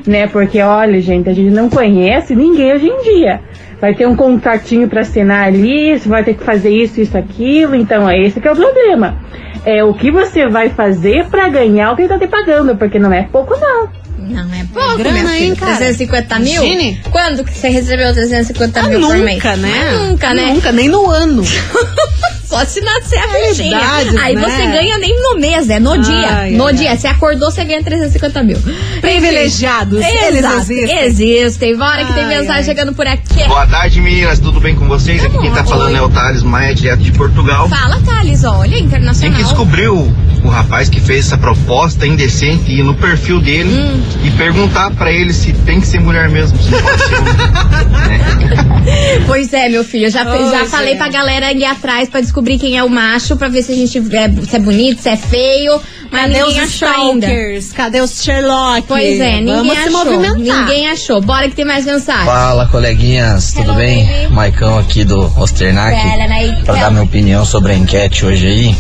né? 0.07 0.27
Porque 0.27 0.61
olha, 0.61 1.01
gente, 1.01 1.29
a 1.29 1.33
gente 1.33 1.51
não 1.51 1.69
conhece 1.69 2.35
ninguém 2.35 2.73
hoje 2.73 2.89
em 2.89 3.03
dia. 3.03 3.41
Vai 3.81 3.95
ter 3.95 4.07
um 4.07 4.17
contratinho 4.17 4.89
para 4.89 5.01
assinar 5.01 5.47
ali, 5.47 5.99
você 5.99 6.09
vai 6.09 6.25
ter 6.25 6.35
que 6.35 6.45
fazer 6.45 6.71
isso, 6.71 7.01
isso, 7.01 7.17
aquilo. 7.17 7.75
Então, 7.75 8.09
é 8.09 8.19
esse 8.19 8.41
que 8.41 8.49
é 8.49 8.53
o 8.53 8.57
problema. 8.57 9.17
É 9.65 9.83
o 9.83 9.95
que 9.95 10.11
você 10.11 10.47
vai 10.47 10.69
fazer 10.69 11.27
para 11.27 11.49
ganhar 11.49 11.93
o 11.93 11.97
que 11.97 12.03
ele 12.03 12.09
tá 12.09 12.19
te 12.19 12.27
pagando, 12.27 12.77
porque 12.77 12.99
não 12.99 13.13
é 13.13 13.23
pouco 13.31 13.55
não. 13.59 14.04
Não 14.29 14.55
é 14.55 14.65
pouco, 14.73 14.91
é 14.91 14.97
grana, 14.97 15.39
hein, 15.39 15.55
cara? 15.55 15.77
350 15.77 16.39
mil? 16.39 16.65
Imagine. 16.65 17.01
Quando 17.11 17.45
que 17.45 17.57
você 17.57 17.69
recebeu 17.69 18.13
350 18.13 18.81
ah, 18.81 18.83
mil 18.85 19.01
nunca, 19.01 19.15
por 19.15 19.25
mês? 19.25 19.43
Né? 19.59 19.93
nunca, 19.99 20.35
né? 20.35 20.53
Nunca, 20.55 20.73
nem 20.73 20.89
no 20.89 21.11
ano. 21.11 21.43
Só 22.45 22.65
se 22.65 22.81
nascer 22.83 23.19
a 23.19 23.29
fichinha. 23.29 23.79
É 23.79 24.21
Aí 24.21 24.35
né? 24.37 24.43
você 24.43 24.67
ganha 24.67 24.99
nem 24.99 25.21
no 25.21 25.41
mês, 25.41 25.69
é 25.69 25.81
no 25.81 25.93
ai, 25.93 25.99
dia. 25.99 26.29
Ai, 26.31 26.51
no 26.53 26.67
ai, 26.67 26.75
dia. 26.75 26.97
Você 26.97 27.07
acordou, 27.09 27.51
você 27.51 27.65
ganha 27.65 27.83
350 27.83 28.43
mil. 28.43 28.59
Privilegiados. 29.01 30.01
Enfim, 30.01 30.19
eles 30.27 30.45
existem. 30.45 30.99
Existem. 31.05 31.77
Bora 31.77 32.05
que 32.05 32.13
tem 32.13 32.27
mensagem 32.27 32.65
chegando 32.65 32.93
por 32.93 33.07
aqui. 33.07 33.45
Boa 33.49 33.67
tarde, 33.67 34.01
meninas. 34.01 34.39
Tudo 34.39 34.61
bem 34.61 34.77
com 34.77 34.87
vocês? 34.87 35.21
Tá 35.21 35.29
aqui 35.29 35.39
quem 35.39 35.53
tá 35.53 35.65
falando 35.65 35.97
é 35.97 36.03
o 36.03 36.09
Thales 36.09 36.43
Maia, 36.43 36.75
direto 36.75 37.03
de 37.03 37.13
Portugal. 37.13 37.69
Fala, 37.69 38.01
Thales. 38.03 38.45
Olha, 38.45 38.79
internacional. 38.79 39.21
Quem 39.21 39.33
que 39.33 39.43
descobriu 39.43 40.15
o 40.45 40.49
rapaz 40.49 40.89
que 40.89 41.01
fez 41.01 41.27
essa 41.27 41.39
proposta 41.39 42.07
indecente 42.07 42.71
ir 42.71 42.83
no 42.83 42.95
perfil 42.95 43.41
dele 43.41 43.71
Hum. 43.75 44.03
e 44.23 44.31
perguntar 44.33 44.91
pra 44.93 45.11
ele 45.11 45.33
se 45.33 45.53
tem 45.53 45.81
que 45.81 45.87
ser 45.87 46.01
mulher 46.01 46.29
mesmo, 46.29 46.57
se 46.59 46.71
não 46.71 46.83
pode 46.83 47.03
ser 47.03 47.15
homem. 47.15 48.45
Pois 49.27 49.53
é, 49.55 49.69
meu 49.69 49.83
filho. 49.83 50.07
Eu 50.07 50.11
já, 50.11 50.25
já 50.25 50.67
falei 50.67 50.93
é. 50.93 50.97
pra 50.97 51.09
galera 51.09 51.53
ir 51.53 51.65
atrás 51.65 52.09
pra 52.09 52.21
descobrir 52.21 52.59
quem 52.59 52.77
é 52.77 52.85
o 52.85 52.91
macho, 52.91 53.37
pra 53.37 53.49
ver 53.49 53.63
se 53.63 53.73
a 53.73 53.75
gente 53.75 53.99
é, 53.99 54.31
se 54.47 54.57
é 54.57 54.59
bonito, 54.59 55.01
se 55.01 55.09
é 55.09 55.17
feio. 55.17 55.81
Mas 56.11 56.23
Cadê 56.23 56.43
ninguém 56.43 56.63
os 56.63 56.83
achou 56.83 56.89
ainda. 56.89 57.27
Cadê 57.75 58.01
os 58.01 58.23
Sherlock? 58.23 58.85
Pois 58.87 59.19
é, 59.21 59.41
ninguém 59.41 59.75
Vamos 59.75 59.97
achou. 59.97 60.37
Ninguém 60.37 60.89
achou. 60.89 61.21
Bora 61.21 61.49
que 61.49 61.57
tem 61.57 61.65
mais 61.65 61.87
mensagem. 61.87 62.27
Fala, 62.27 62.67
coleguinhas, 62.69 63.53
tudo 63.53 63.71
Hello, 63.71 63.75
bem? 63.77 64.07
baby. 64.07 64.33
Maicão 64.35 64.79
aqui 64.79 65.03
do 65.03 65.33
Osternac. 65.41 65.97
Pra 66.65 66.75
dar 66.75 66.91
minha 66.91 67.03
opinião 67.03 67.45
sobre 67.45 67.73
a 67.73 67.75
enquete 67.75 68.25
hoje 68.27 68.47
aí. 68.47 68.77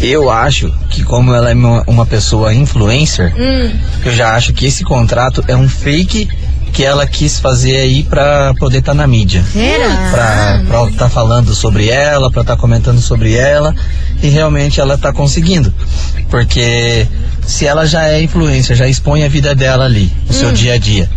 Eu 0.00 0.30
acho 0.30 0.72
que 0.90 1.02
como 1.02 1.32
ela 1.32 1.50
é 1.50 1.54
uma 1.86 2.04
pessoa 2.04 2.52
influencer, 2.52 3.32
Hum, 3.36 3.70
eu 4.04 4.12
já 4.14 4.34
acho 4.34 4.52
que 4.52 4.66
esse 4.66 4.84
contrato 4.84 5.42
é 5.48 5.56
um 5.56 5.68
fake 5.68 6.28
que 6.72 6.84
ela 6.84 7.06
quis 7.06 7.38
fazer 7.38 7.76
aí 7.76 8.02
pra 8.02 8.52
poder 8.58 8.78
estar 8.78 8.94
na 8.94 9.06
mídia. 9.06 9.44
será? 9.52 10.10
Pra, 10.10 10.62
pra 10.66 10.90
tá 10.98 11.08
falando 11.08 11.54
sobre 11.54 11.88
ela, 11.88 12.30
pra 12.30 12.42
tá 12.42 12.56
comentando 12.56 13.00
sobre 13.00 13.34
ela 13.34 13.72
e 14.20 14.28
realmente 14.28 14.80
ela 14.80 14.98
tá 14.98 15.12
conseguindo. 15.12 15.72
Porque 16.28 17.06
se 17.46 17.64
ela 17.64 17.86
já 17.86 18.08
é 18.08 18.22
influencer, 18.22 18.76
já 18.76 18.88
expõe 18.88 19.24
a 19.24 19.28
vida 19.28 19.54
dela 19.54 19.84
ali, 19.84 20.12
o 20.28 20.32
seu 20.32 20.50
dia 20.50 20.74
a 20.74 20.78
dia. 20.78 21.08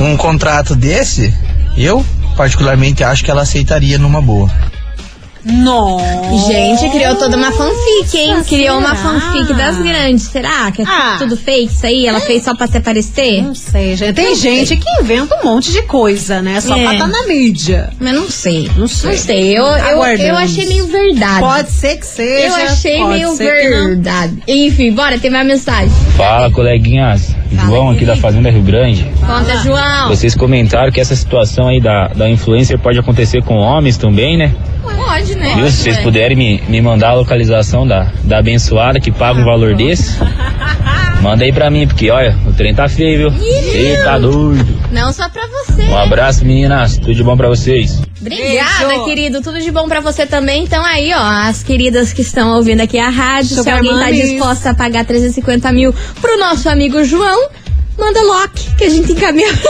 Um 0.00 0.16
contrato 0.16 0.74
desse, 0.74 1.32
eu 1.76 2.04
particularmente 2.36 3.04
acho 3.04 3.22
que 3.22 3.30
ela 3.30 3.42
aceitaria 3.42 3.98
numa 3.98 4.22
boa. 4.22 4.50
Nossa. 5.44 6.46
Gente, 6.52 6.88
criou 6.90 7.14
toda 7.16 7.36
uma 7.36 7.50
fanfic, 7.52 8.16
hein? 8.18 8.34
Nossa, 8.34 8.44
criou 8.48 8.78
uma 8.78 8.94
será? 8.94 9.20
fanfic 9.20 9.54
das 9.54 9.76
grandes. 9.78 10.24
Será 10.24 10.70
que 10.70 10.82
é 10.82 10.84
Ah. 10.86 11.16
tudo 11.18 11.36
fake 11.36 11.72
isso 11.72 11.86
aí? 11.86 12.06
Ela 12.06 12.20
fez 12.20 12.42
só 12.44 12.54
pra 12.54 12.66
se 12.66 12.76
aparecer? 12.76 13.42
Não 13.42 13.54
sei, 13.54 13.96
gente. 13.96 14.14
Tem 14.14 14.28
Não 14.30 14.34
gente 14.36 14.76
que 14.76 15.00
inventa 15.00 15.36
um 15.40 15.44
monte 15.46 15.72
de 15.72 15.82
coisa, 15.82 16.42
né? 16.42 16.60
Só 16.60 16.76
É. 16.76 16.82
pra 16.82 16.92
estar 16.94 17.06
na 17.08 17.26
mídia. 17.26 17.90
Mas 17.98 18.14
não 18.14 18.28
sei. 18.30 18.70
Não 18.76 18.86
sei. 18.86 19.10
Não 19.10 19.18
sei. 19.18 19.58
Eu, 19.58 19.64
eu, 19.64 20.02
eu 20.04 20.36
achei 20.36 20.66
meio 20.66 20.86
verdade. 20.86 21.40
Pode 21.40 21.70
ser 21.70 21.96
que 21.96 22.06
seja. 22.06 22.46
eu 22.60 22.64
achei 22.66 22.98
pode 22.98 23.14
meio 23.18 23.34
verdade. 23.34 24.42
Enfim, 24.46 24.92
bora, 24.92 25.18
tem 25.18 25.30
mais 25.30 25.46
mensagem. 25.46 25.90
Fala, 26.16 26.50
coleguinhas. 26.50 27.34
João 27.52 27.90
aqui 27.90 28.04
da 28.04 28.16
Fazenda 28.16 28.50
Rio 28.50 28.62
Grande. 28.62 29.04
Conta, 29.20 29.56
João. 29.58 30.08
Vocês 30.08 30.34
comentaram 30.34 30.90
que 30.92 31.00
essa 31.00 31.14
situação 31.16 31.68
aí 31.68 31.80
da, 31.80 32.08
da 32.08 32.28
influencer 32.30 32.78
pode 32.78 32.98
acontecer 32.98 33.42
com 33.42 33.54
homens 33.56 33.96
também, 33.96 34.36
né? 34.36 34.54
Pode, 34.82 35.34
né? 35.36 35.54
Viu? 35.56 35.66
Se 35.70 35.82
vocês 35.82 35.98
puderem 35.98 36.36
me, 36.36 36.62
me 36.68 36.80
mandar 36.80 37.10
a 37.10 37.14
localização 37.14 37.86
da, 37.86 38.12
da 38.24 38.38
abençoada 38.38 39.00
que 39.00 39.10
paga 39.10 39.40
um 39.40 39.44
valor 39.44 39.74
desse, 39.76 40.18
manda 41.20 41.44
aí 41.44 41.52
pra 41.52 41.70
mim, 41.70 41.86
porque 41.86 42.10
olha, 42.10 42.36
o 42.46 42.52
trem 42.52 42.74
tá 42.74 42.88
feio, 42.88 43.30
viu? 43.30 43.44
Eita 43.72 44.18
doido. 44.18 44.80
Não 44.92 45.12
só 45.12 45.28
pra 45.28 45.46
você. 45.46 45.82
Um 45.82 45.96
abraço, 45.96 46.44
meninas. 46.44 46.98
Tudo 46.98 47.14
de 47.14 47.22
bom 47.22 47.36
pra 47.36 47.48
vocês. 47.48 48.00
Obrigada, 48.20 48.88
Beijo. 48.88 49.04
querido. 49.04 49.40
Tudo 49.40 49.60
de 49.60 49.70
bom 49.70 49.88
pra 49.88 50.00
você 50.00 50.26
também. 50.26 50.64
Então 50.64 50.84
aí, 50.84 51.12
ó, 51.14 51.48
as 51.48 51.62
queridas 51.62 52.12
que 52.12 52.20
estão 52.20 52.54
ouvindo 52.56 52.80
aqui 52.80 52.98
a 52.98 53.08
rádio, 53.08 53.62
se 53.62 53.70
alguém 53.70 53.98
tá 53.98 54.10
disposta 54.10 54.70
a 54.70 54.74
pagar 54.74 55.04
350 55.04 55.72
mil 55.72 55.94
pro 56.20 56.38
nosso 56.38 56.68
amigo 56.68 57.02
João, 57.04 57.39
manda 58.00 58.20
lock, 58.22 58.74
que 58.76 58.84
a 58.84 58.90
gente 58.90 59.12
encaminha. 59.12 59.48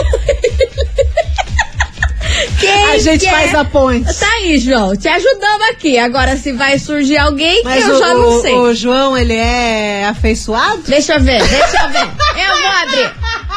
Quem 2.59 2.69
A 2.91 2.97
gente 2.97 3.21
quer? 3.25 3.31
faz 3.31 3.55
a 3.55 3.65
ponte. 3.65 4.13
Tá 4.17 4.27
aí, 4.35 4.57
João. 4.59 4.95
Te 4.95 5.07
ajudamos 5.07 5.69
aqui. 5.71 5.97
Agora, 5.97 6.37
se 6.37 6.51
vai 6.53 6.79
surgir 6.79 7.17
alguém, 7.17 7.61
Mas 7.63 7.87
eu 7.87 7.95
o, 7.95 7.99
já 7.99 8.13
não 8.13 8.37
o- 8.37 8.41
sei. 8.41 8.53
o 8.55 8.73
João, 8.73 9.17
ele 9.17 9.33
é 9.35 10.05
afeiçoado? 10.07 10.81
Deixa 10.87 11.15
eu 11.15 11.19
ver, 11.21 11.41
deixa 11.45 11.83
eu 11.83 11.89
ver. 11.89 12.07
Eu 12.07 12.57
vou 12.61 12.71
abrir. 12.83 13.11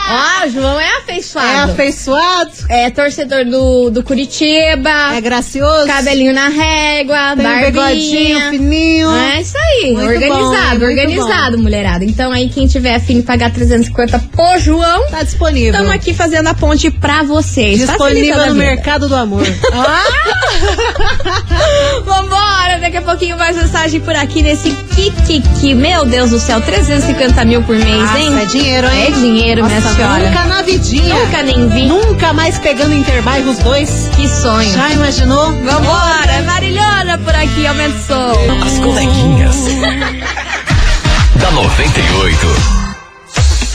Ó, 0.06 0.46
o 0.46 0.50
João 0.50 0.80
é 0.80 0.84
É 0.84 0.96
afeiçoado. 0.98 1.72
afeiçoado? 1.72 2.50
É 2.68 2.90
torcedor 2.90 3.44
do, 3.44 3.90
do 3.90 4.02
Curitiba. 4.02 5.14
É 5.16 5.20
gracioso? 5.20 5.86
Cabelinho 5.86 6.32
na 6.34 6.48
régua, 6.48 7.34
Tem 7.36 7.44
barbinha. 7.44 7.70
bigodinho 7.70 8.50
fininho. 8.50 9.10
É 9.14 9.40
isso 9.40 9.56
aí, 9.56 9.92
Muito 9.92 10.08
organizado, 10.10 10.80
bom, 10.80 10.86
organizado, 10.86 11.58
mulherada. 11.58 12.04
Então 12.04 12.32
aí 12.32 12.48
quem 12.48 12.66
tiver 12.66 12.94
afim 12.96 13.16
de 13.20 13.22
pagar 13.22 13.50
350 13.52 14.18
pro 14.34 14.58
João, 14.58 15.06
Tá 15.10 15.22
disponível. 15.22 15.70
estamos 15.72 15.90
aqui 15.90 16.12
fazendo 16.14 16.48
a 16.48 16.54
ponte 16.54 16.90
pra 16.90 17.22
vocês. 17.22 17.78
Disponível 17.80 18.34
Facilitando 18.34 18.42
a 18.42 18.46
no 18.48 18.54
mercado 18.54 19.08
do 19.08 19.14
amor. 19.16 19.44
Vambora, 22.04 22.78
daqui 22.80 22.96
a 22.96 23.02
pouquinho 23.02 23.36
mais 23.38 23.56
mensagem 23.56 24.00
por 24.00 24.14
aqui 24.14 24.42
nesse 24.42 24.70
Kikiki. 24.94 25.74
Meu 25.74 26.04
Deus 26.04 26.30
do 26.30 26.38
céu, 26.38 26.60
350 26.60 27.44
mil 27.44 27.62
por 27.62 27.76
mês, 27.76 27.98
Nossa, 28.00 28.18
hein? 28.18 28.38
é 28.40 28.44
dinheiro, 28.46 28.86
hein? 28.88 29.06
É 29.06 29.10
dinheiro, 29.10 29.62
Nossa, 29.62 29.74
minha 29.74 29.93
senhora. 29.94 30.28
Nunca 30.28 30.44
na 30.44 30.62
vidinha. 30.62 31.14
Nunca 31.14 31.42
nem 31.42 31.68
vi. 31.68 31.86
Nunca 31.86 32.32
mais 32.32 32.58
pegando 32.58 32.94
interbairro 32.94 33.50
os 33.50 33.58
dois. 33.58 34.10
Que 34.14 34.28
sonho. 34.28 34.70
Já 34.72 34.90
imaginou? 34.90 35.52
Vambora, 35.62 36.42
Marilhona 36.44 37.18
por 37.18 37.34
aqui, 37.34 37.66
aumenta 37.66 37.96
o 37.96 38.02
som. 38.02 38.64
As 38.64 38.78
coleguinhas. 38.78 39.56
da 41.40 41.50
98. 41.50 42.83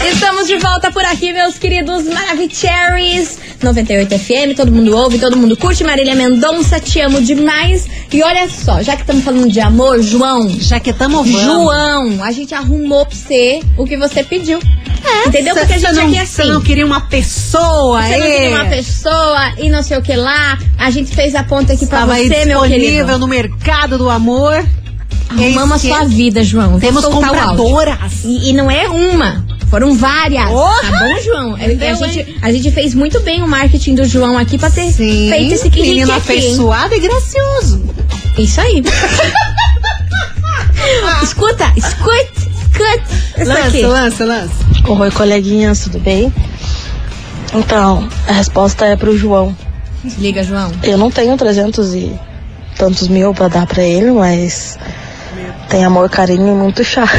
Estamos 0.01 0.47
de 0.47 0.57
volta 0.57 0.91
por 0.91 1.03
aqui, 1.05 1.31
meus 1.33 1.57
queridos 1.57 2.05
Maravicheries. 2.05 3.37
98 3.61 4.17
FM, 4.17 4.55
todo 4.55 4.71
mundo 4.71 4.95
ouve, 4.95 5.19
todo 5.19 5.35
mundo 5.35 5.57
curte. 5.57 5.83
Marília 5.83 6.15
Mendonça, 6.15 6.79
te 6.79 7.01
amo 7.01 7.21
demais. 7.21 7.85
E 8.11 8.23
olha 8.23 8.47
só, 8.49 8.81
já 8.81 8.95
que 8.95 9.01
estamos 9.01 9.23
falando 9.23 9.49
de 9.51 9.59
amor, 9.59 10.01
João. 10.01 10.49
Já 10.57 10.79
que 10.79 10.93
tamo 10.93 11.17
vamos. 11.23 11.41
João, 11.41 12.23
a 12.23 12.31
gente 12.31 12.55
arrumou 12.55 13.05
pra 13.05 13.15
você 13.15 13.59
o 13.77 13.85
que 13.85 13.97
você 13.97 14.23
pediu. 14.23 14.59
É, 15.03 15.27
Entendeu? 15.27 15.55
Porque 15.55 15.73
a 15.73 15.77
gente 15.77 15.93
não, 15.93 16.05
aqui 16.07 16.17
é 16.17 16.25
Você 16.25 16.41
assim. 16.41 16.51
não 16.51 16.61
queria 16.61 16.85
uma 16.85 17.01
pessoa 17.01 18.01
Você 18.01 18.17
não 18.17 18.25
aí? 18.25 18.31
queria 18.33 18.49
uma 18.49 18.65
pessoa 18.65 19.53
e 19.57 19.69
não 19.69 19.83
sei 19.83 19.97
o 19.97 20.01
que 20.01 20.15
lá. 20.15 20.57
A 20.77 20.89
gente 20.89 21.13
fez 21.13 21.35
a 21.35 21.43
ponta 21.43 21.73
aqui 21.73 21.85
pra 21.85 21.99
Estava 21.99 22.13
aí 22.13 22.27
você, 22.27 22.45
meu 22.45 22.61
querido. 22.63 23.17
no 23.17 23.27
mercado 23.27 23.97
do 23.97 24.09
amor. 24.09 24.65
Arrumamos 25.29 25.75
a 25.85 25.87
sua 25.87 26.05
vida, 26.05 26.43
João. 26.43 26.79
Temos 26.79 27.05
compradoras. 27.05 28.23
E, 28.25 28.49
e 28.49 28.53
não 28.53 28.69
é 28.69 28.87
uma, 28.89 29.45
foram 29.69 29.93
várias. 29.95 30.49
Oh! 30.49 30.81
Tá 30.81 30.99
bom, 30.99 31.21
João? 31.23 31.57
É, 31.57 31.65
Entendeu, 31.65 31.89
a, 31.89 31.93
gente, 32.07 32.37
a 32.41 32.51
gente 32.51 32.71
fez 32.71 32.93
muito 32.93 33.19
bem 33.21 33.41
o 33.43 33.47
marketing 33.47 33.95
do 33.95 34.05
João 34.05 34.37
aqui 34.37 34.57
pra 34.57 34.69
ter 34.69 34.91
Sim, 34.91 35.29
feito 35.29 35.53
esse 35.53 35.69
clique 35.69 35.89
menino 35.89 36.11
aqui. 36.11 36.21
afeiçoado 36.21 36.93
e 36.95 36.99
gracioso. 36.99 37.83
Isso 38.37 38.59
aí. 38.61 38.81
escuta, 41.23 41.71
escuta, 41.75 41.77
escuta. 42.71 43.41
Isso 43.41 43.51
aqui. 43.51 43.81
Lança, 43.85 44.25
lança, 44.25 44.27
lança. 44.47 44.53
Oi, 44.87 45.11
coleguinhas, 45.11 45.81
tudo 45.81 45.99
bem? 45.99 46.33
Então, 47.53 48.07
a 48.27 48.33
resposta 48.33 48.85
é 48.85 48.95
pro 48.95 49.17
João. 49.17 49.55
Liga, 50.17 50.43
João. 50.43 50.71
Eu 50.83 50.97
não 50.97 51.11
tenho 51.11 51.35
300 51.35 51.93
e 51.93 52.17
tantos 52.77 53.07
mil 53.07 53.33
pra 53.33 53.47
dar 53.49 53.67
pra 53.67 53.83
ele, 53.83 54.11
mas 54.11 54.77
tem 55.69 55.83
amor, 55.85 56.09
carinho 56.09 56.47
e 56.47 56.55
muito 56.55 56.83
chá. 56.83 57.03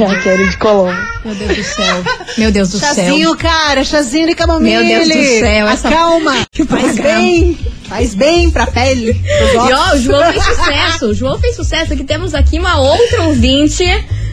é 0.00 0.04
aquele 0.04 0.48
de 0.48 0.56
Colombo. 0.56 0.96
Meu 1.24 1.34
Deus 1.34 1.56
do 1.56 1.64
céu. 1.64 2.04
Meu 2.38 2.50
Deus 2.52 2.70
do 2.70 2.78
Chazinho, 2.80 3.28
céu. 3.30 3.36
cara, 3.36 3.84
chazinho 3.84 4.26
de 4.26 4.34
camomile. 4.34 4.84
Meu 4.84 5.04
Deus 5.04 5.08
do 5.08 5.38
céu, 5.40 5.66
essa- 5.68 5.90
Calma. 5.90 6.34
Que 6.50 6.64
Faz 6.64 6.98
bem. 6.98 7.58
Faz 7.88 8.14
bem 8.14 8.50
pra 8.50 8.66
pele. 8.66 9.10
E 9.12 9.56
ó, 9.72 9.94
o 9.94 9.98
João 9.98 10.32
fez 10.32 10.44
sucesso. 10.56 11.06
O 11.06 11.14
João 11.14 11.38
fez 11.38 11.56
sucesso. 11.56 11.92
Aqui 11.92 12.04
temos 12.04 12.34
aqui 12.34 12.58
uma 12.58 12.78
outra 12.80 13.22
ouvinte 13.24 13.84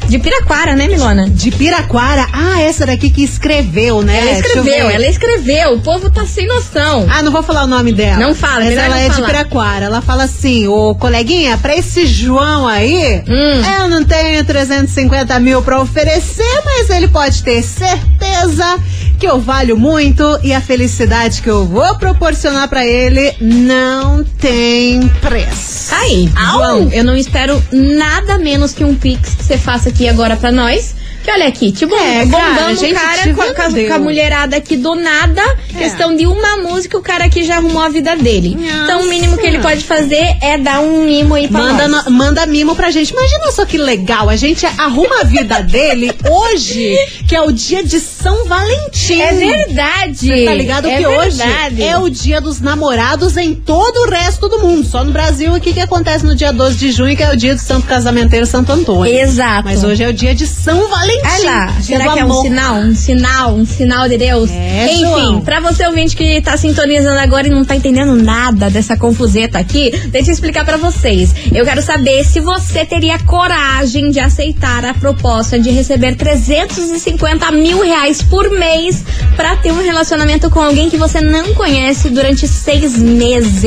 de 0.07 0.19
Piraquara, 0.19 0.75
né, 0.75 0.87
Milona? 0.87 1.29
De 1.29 1.51
Piraquara. 1.51 2.27
Ah, 2.31 2.61
essa 2.61 2.85
daqui 2.85 3.09
que 3.09 3.23
escreveu, 3.23 4.01
né? 4.01 4.19
Ela 4.19 4.31
escreveu, 4.31 4.89
ela 4.89 5.05
escreveu. 5.07 5.73
O 5.73 5.81
povo 5.81 6.09
tá 6.09 6.25
sem 6.25 6.47
noção. 6.47 7.07
Ah, 7.09 7.21
não 7.23 7.31
vou 7.31 7.41
falar 7.43 7.63
o 7.63 7.67
nome 7.67 7.91
dela. 7.91 8.19
Não 8.19 8.33
fala, 8.35 8.65
Mas 8.65 8.77
ela 8.77 8.99
é 8.99 9.09
de 9.09 9.15
falar. 9.15 9.27
Piraquara. 9.27 9.85
Ela 9.85 10.01
fala 10.01 10.23
assim, 10.23 10.67
ô 10.67 10.95
coleguinha, 10.95 11.57
pra 11.57 11.75
esse 11.75 12.05
João 12.05 12.67
aí, 12.67 13.23
Hum. 13.27 13.61
eu 13.81 13.87
não 13.89 14.03
tenho 14.03 14.43
350 14.45 15.39
mil 15.39 15.61
pra 15.61 15.81
oferecer, 15.81 16.61
mas 16.63 16.89
ele 16.89 17.07
pode 17.07 17.43
ter 17.43 17.61
certeza 17.63 18.77
que 19.15 19.27
eu 19.27 19.39
valho 19.39 19.77
muito 19.77 20.23
e 20.43 20.53
a 20.53 20.61
felicidade 20.61 21.41
que 21.41 21.49
eu 21.49 21.65
vou 21.65 21.97
proporcionar 21.97 22.67
pra 22.67 22.85
ele 22.85 23.33
não 23.39 24.23
tem 24.23 25.07
preço. 25.21 25.89
Tá 25.89 25.99
aí, 25.99 26.29
João, 26.51 26.89
eu 26.91 27.03
não 27.03 27.15
espero 27.15 27.61
nada 27.71 28.37
menos 28.37 28.73
que 28.73 28.83
um 28.83 28.95
pix 28.95 29.35
que 29.35 29.43
você 29.43 29.57
faça 29.57 29.89
aqui 29.89 30.07
agora 30.07 30.35
pra 30.35 30.51
nós. 30.51 30.95
Que 31.25 31.31
olha 31.31 31.47
aqui, 31.47 31.71
tipo, 31.71 31.95
É, 31.95 32.23
bombando 32.25 32.55
cara, 32.57 32.73
o 32.73 32.93
cara 32.93 33.33
com 33.33 33.41
a, 33.41 33.87
com 33.87 33.93
a- 33.95 33.99
mulherada 33.99 34.55
aqui 34.57 34.77
do 34.77 34.93
nada. 34.93 35.41
É. 35.75 35.79
Questão 35.79 36.15
de 36.15 36.27
uma 36.27 36.57
música, 36.57 36.97
o 36.97 37.01
cara 37.01 37.25
aqui 37.25 37.43
já 37.43 37.55
arrumou 37.57 37.81
a 37.81 37.89
vida 37.89 38.15
dele. 38.15 38.55
Então 38.83 39.01
o 39.01 39.09
mínimo 39.09 39.35
que 39.37 39.45
ele 39.47 39.57
pode 39.59 39.83
fazer 39.83 40.35
é 40.41 40.57
dar 40.57 40.81
um 40.81 41.03
mimo 41.05 41.33
aí 41.33 41.47
pra 41.47 41.59
Manda, 41.59 41.87
nós. 41.87 42.05
no- 42.05 42.11
manda 42.11 42.45
mimo 42.45 42.75
pra 42.75 42.91
gente. 42.91 43.09
Imagina 43.11 43.51
só 43.51 43.65
que 43.65 43.77
legal. 43.77 44.29
A 44.29 44.35
gente 44.35 44.65
arruma 44.77 45.21
a 45.21 45.23
vida 45.23 45.61
dele 45.63 46.13
hoje, 46.29 46.95
que 47.27 47.35
é 47.35 47.41
o 47.41 47.51
dia 47.51 47.83
de 47.83 47.99
São 47.99 48.45
Valentim. 48.45 49.19
É 49.19 49.33
verdade. 49.33 50.15
Você 50.27 50.45
tá 50.45 50.53
ligado 50.53 50.87
É 50.87 50.97
que 50.97 51.07
hoje 51.07 51.37
verdade. 51.37 51.83
é 51.83 51.97
o 51.97 52.07
dia 52.07 52.39
dos 52.39 52.61
namorados 52.61 53.35
em 53.35 53.55
todo 53.55 53.97
o 54.05 54.09
resto 54.11 54.47
do 54.47 54.59
mundo. 54.59 54.85
Só 54.87 55.03
no 55.03 55.11
Brasil 55.11 55.55
aqui 55.55 55.73
que 55.73 55.81
acontece 55.81 56.23
no 56.23 56.35
dia 56.35 56.53
12 56.53 56.77
de 56.77 56.91
junho, 56.91 57.17
que 57.17 57.23
é 57.23 57.31
o 57.31 57.35
dia 57.35 57.55
do 57.55 57.61
Santo 57.61 57.87
Casamenteiro 57.87 58.45
Santo 58.45 58.71
Antônio. 58.71 59.11
Exato. 59.11 59.63
Mas 59.65 59.83
hoje 59.83 60.03
é 60.03 60.07
o 60.09 60.13
dia 60.13 60.35
de 60.35 60.45
São 60.45 60.87
Valentim. 60.87 61.14
Olha 61.23 61.45
lá, 61.45 61.65
dia 61.79 61.97
será 61.97 62.13
que 62.13 62.19
é 62.19 62.25
um 62.25 62.41
sinal? 62.41 62.75
Um 62.75 62.95
sinal, 62.95 63.53
um 63.55 63.65
sinal 63.65 64.09
de 64.09 64.17
Deus? 64.17 64.49
É, 64.51 64.85
Enfim, 64.93 64.99
João. 65.01 65.41
pra 65.41 65.59
você 65.59 65.85
ouvinte 65.87 66.15
que 66.15 66.41
tá 66.41 66.57
sintonizando 66.57 67.19
agora 67.19 67.47
e 67.47 67.49
não 67.49 67.63
tá 67.63 67.75
entendendo 67.75 68.15
nada 68.15 68.69
dessa 68.69 68.97
confuseta 68.97 69.57
aqui, 69.59 69.91
deixa 70.07 70.29
eu 70.29 70.33
explicar 70.33 70.65
pra 70.65 70.77
vocês. 70.77 71.33
Eu 71.53 71.65
quero 71.65 71.81
saber 71.81 72.23
se 72.23 72.39
você 72.39 72.85
teria 72.85 73.19
coragem 73.19 74.09
de 74.09 74.19
aceitar 74.19 74.83
a 74.85 74.93
proposta 74.93 75.59
de 75.59 75.69
receber 75.71 76.15
350 76.15 77.51
mil 77.51 77.81
reais 77.81 78.21
por 78.21 78.49
mês 78.49 79.03
pra 79.35 79.55
ter 79.57 79.71
um 79.71 79.81
relacionamento 79.81 80.49
com 80.49 80.59
alguém 80.59 80.89
que 80.89 80.97
você 80.97 81.21
não 81.21 81.53
conhece 81.53 82.09
durante 82.09 82.47
seis 82.47 82.97
meses. 82.97 83.63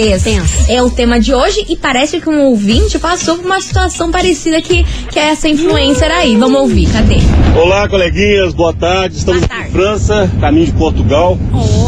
É 0.69 0.83
o 0.83 0.91
tema 0.91 1.19
de 1.21 1.35
hoje 1.35 1.65
e 1.69 1.77
parece 1.77 2.21
que 2.21 2.29
um 2.29 2.43
ouvinte 2.47 2.99
passou 2.99 3.37
por 3.37 3.47
uma 3.47 3.61
situação 3.61 4.11
parecida 4.11 4.61
que, 4.61 4.85
que 5.11 5.19
é 5.19 5.31
essa 5.31 5.49
influencer 5.49 6.11
aí. 6.11 6.37
Vamos 6.37 6.61
ouvir, 6.61 6.89
cadê? 6.91 7.17
Olá, 7.57 7.89
coleguinhas, 7.89 8.55
boa 8.55 8.73
tarde. 8.73 9.17
Estamos 9.17 9.43
em 9.43 9.71
França, 9.71 10.31
caminho 10.41 10.67
de 10.67 10.73
Portugal. 10.73 11.37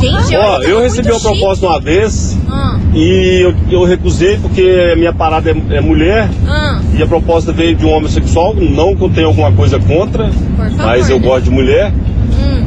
Gente, 0.00 0.36
Ó, 0.36 0.62
eu 0.62 0.80
recebi 0.80 1.10
uma 1.10 1.20
proposta 1.20 1.66
uma 1.66 1.80
vez 1.80 2.36
Ah. 2.50 2.78
e 2.94 3.40
eu, 3.42 3.54
eu 3.70 3.84
recusei 3.84 4.36
porque 4.38 4.90
a 4.92 4.96
minha 4.96 5.12
parada 5.12 5.50
é, 5.50 5.76
é 5.76 5.80
mulher 5.80 6.28
Ah. 6.48 6.80
e 6.96 7.02
a 7.02 7.06
proposta 7.06 7.52
veio 7.52 7.74
de 7.76 7.84
um 7.86 7.90
homossexual. 7.92 8.54
Não 8.54 8.96
que 8.96 9.02
eu 9.02 9.10
tenha 9.10 9.26
alguma 9.26 9.52
coisa 9.52 9.78
contra, 9.78 10.30
mas 10.76 11.08
eu 11.08 11.20
gosto 11.20 11.44
de 11.44 11.50
mulher. 11.50 11.92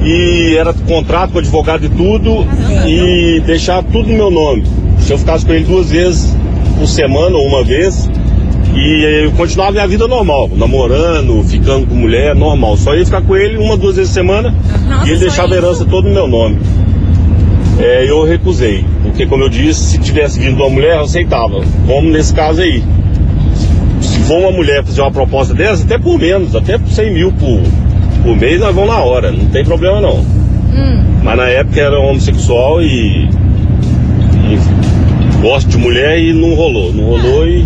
E 0.06 0.56
era 0.58 0.74
contrato 0.74 1.32
com 1.32 1.40
advogado 1.40 1.86
e 1.86 1.90
tudo 1.90 2.46
e 2.86 3.42
deixar 3.46 3.82
tudo 3.84 4.10
no 4.10 4.16
meu 4.16 4.32
nome. 4.32 4.64
Se 5.00 5.12
eu 5.14 5.18
ficasse 5.18 5.46
com 5.46 5.54
ele 5.54 5.64
duas 5.66 5.90
vezes 5.90 6.36
por 6.80 6.88
semana 6.88 7.38
ou 7.38 7.48
uma 7.48 7.64
vez, 7.64 8.10
e 8.76 9.26
eu 9.26 9.32
continuava 9.34 9.72
minha 9.72 9.88
vida 9.88 10.08
normal, 10.08 10.50
namorando, 10.56 11.44
ficando 11.44 11.88
com 11.88 11.96
mulher, 11.96 12.36
normal. 12.36 12.76
Só 12.78 12.96
ia 12.96 13.06
ficar 13.06 13.22
com 13.22 13.36
ele 13.36 13.58
uma, 13.58 13.78
duas 13.78 13.96
vezes 13.96 14.12
por 14.12 14.16
semana 14.16 14.54
e 15.06 15.10
ele 15.10 15.20
deixava 15.20 15.54
a 15.54 15.58
herança 15.58 15.86
toda 15.86 16.08
no 16.08 16.14
meu 16.14 16.28
nome. 16.28 16.60
É, 17.80 18.10
eu 18.10 18.24
recusei, 18.24 18.86
porque 19.04 19.26
como 19.26 19.44
eu 19.44 19.50
disse, 19.50 19.92
se 19.92 19.98
tivesse 20.00 20.40
vindo 20.40 20.56
uma 20.56 20.70
mulher, 20.70 20.96
eu 20.96 21.02
aceitava. 21.02 21.62
Como 21.86 22.10
nesse 22.10 22.34
caso 22.34 22.62
aí. 22.62 22.84
Se 24.02 24.20
for 24.20 24.40
uma 24.40 24.52
mulher 24.52 24.84
fazer 24.84 25.02
uma 25.02 25.12
proposta 25.12 25.54
dessa, 25.54 25.84
até 25.84 25.98
por 25.98 26.20
menos, 26.20 26.56
até 26.56 26.78
por 26.78 26.90
100 26.90 27.14
mil 27.14 27.32
por, 27.32 27.62
por 28.24 28.36
mês, 28.36 28.60
nós 28.60 28.76
vamos 28.76 28.90
na 28.90 29.02
hora, 29.02 29.32
não 29.32 29.46
tem 29.46 29.64
problema 29.64 30.02
não. 30.02 30.26
Mas 31.24 31.38
na 31.38 31.48
época 31.48 31.80
era 31.80 32.00
homossexual 32.00 32.82
e, 32.82 33.28
e 33.28 35.40
gosto 35.42 35.70
de 35.70 35.78
mulher 35.78 36.20
e 36.20 36.34
não 36.34 36.56
rolou. 36.56 36.92
Não 36.92 37.06
rolou 37.06 37.48
e 37.48 37.66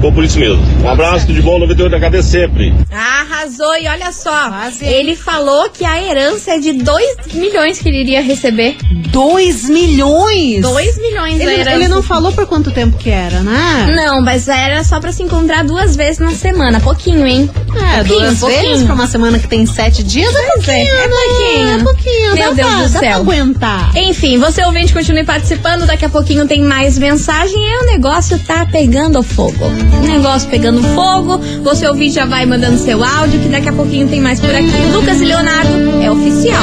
ficou 0.00 0.12
por 0.12 0.24
isso 0.24 0.38
mesmo. 0.38 0.62
Um 0.82 0.88
abraço, 0.88 1.26
tudo 1.26 1.36
de 1.36 1.42
bom, 1.42 1.58
98 1.58 1.92
da 1.92 2.00
cabeça 2.00 2.28
sempre. 2.28 2.72
Arrasou 2.90 3.76
e 3.76 3.86
olha 3.86 4.10
só, 4.12 4.50
ele 4.80 5.14
falou 5.14 5.68
que 5.68 5.84
a 5.84 6.02
herança 6.02 6.52
é 6.52 6.58
de 6.58 6.72
2 6.72 7.34
milhões 7.34 7.78
que 7.78 7.88
ele 7.90 8.00
iria 8.00 8.22
receber. 8.22 8.76
2 9.10 9.68
milhões? 9.68 10.62
2 10.62 10.98
milhões 10.98 11.40
Ele, 11.40 11.68
ele 11.68 11.88
não 11.88 12.02
falou 12.02 12.32
por 12.32 12.46
quanto 12.46 12.70
tempo 12.70 12.96
que 12.96 13.10
era, 13.10 13.40
né? 13.40 13.92
Não, 13.94 14.20
mas 14.20 14.48
era 14.48 14.82
só 14.84 15.00
pra 15.00 15.12
se 15.12 15.22
encontrar 15.22 15.64
duas 15.64 15.96
vezes 15.96 16.18
na 16.18 16.30
semana. 16.32 16.80
Pouquinho, 16.80 17.26
hein? 17.26 17.50
É, 17.54 17.96
pouquinho, 17.96 18.04
duas 18.04 18.38
pouquinho. 18.38 18.62
vezes 18.62 18.84
pra 18.84 18.94
uma 18.94 19.06
semana 19.06 19.38
que 19.38 19.48
tem 19.48 19.66
sete 19.66 20.02
dias 20.02 20.34
é 20.34 20.38
é, 20.38 20.52
pouquinho, 20.52 20.74
é 20.74 21.06
né? 21.06 21.08
pouquinho. 21.08 21.68
É 21.68 21.78
pouquinho. 21.82 22.34
Meu 22.34 22.48
dá 22.48 22.52
Deus 22.52 22.68
pra, 22.68 22.76
do 22.76 22.82
dá 22.92 22.98
pra 22.98 23.08
céu. 23.08 23.18
aguentar. 23.18 23.96
Enfim, 23.96 24.38
você 24.38 24.64
ouvinte, 24.64 24.92
continue 24.92 25.24
participando. 25.24 25.86
Daqui 25.86 26.04
a 26.04 26.08
pouquinho 26.08 26.46
tem 26.46 26.62
mais 26.62 26.98
mensagem. 26.98 27.56
E 27.56 27.82
o 27.82 27.86
negócio 27.86 28.38
tá 28.40 28.66
pegando 28.66 29.22
fogo. 29.22 29.66
O 29.66 30.06
negócio 30.06 30.48
pegando 30.48 30.82
fogo. 30.94 31.38
Você 31.62 31.86
ouvinte 31.88 32.14
já 32.14 32.24
vai 32.24 32.46
mandando 32.46 32.78
seu 32.78 33.02
áudio, 33.04 33.40
que 33.40 33.48
daqui 33.48 33.68
a 33.68 33.72
pouquinho 33.72 34.08
tem 34.08 34.20
mais 34.20 34.40
por 34.40 34.50
aqui. 34.54 34.70
Lucas 34.92 35.20
e 35.20 35.24
Leonardo 35.24 36.02
é 36.02 36.10
oficial. 36.10 36.62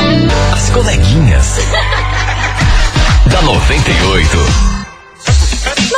As 0.54 0.70
coleguinhas. 0.70 1.58
Da 3.42 3.44
98. 3.44 4.77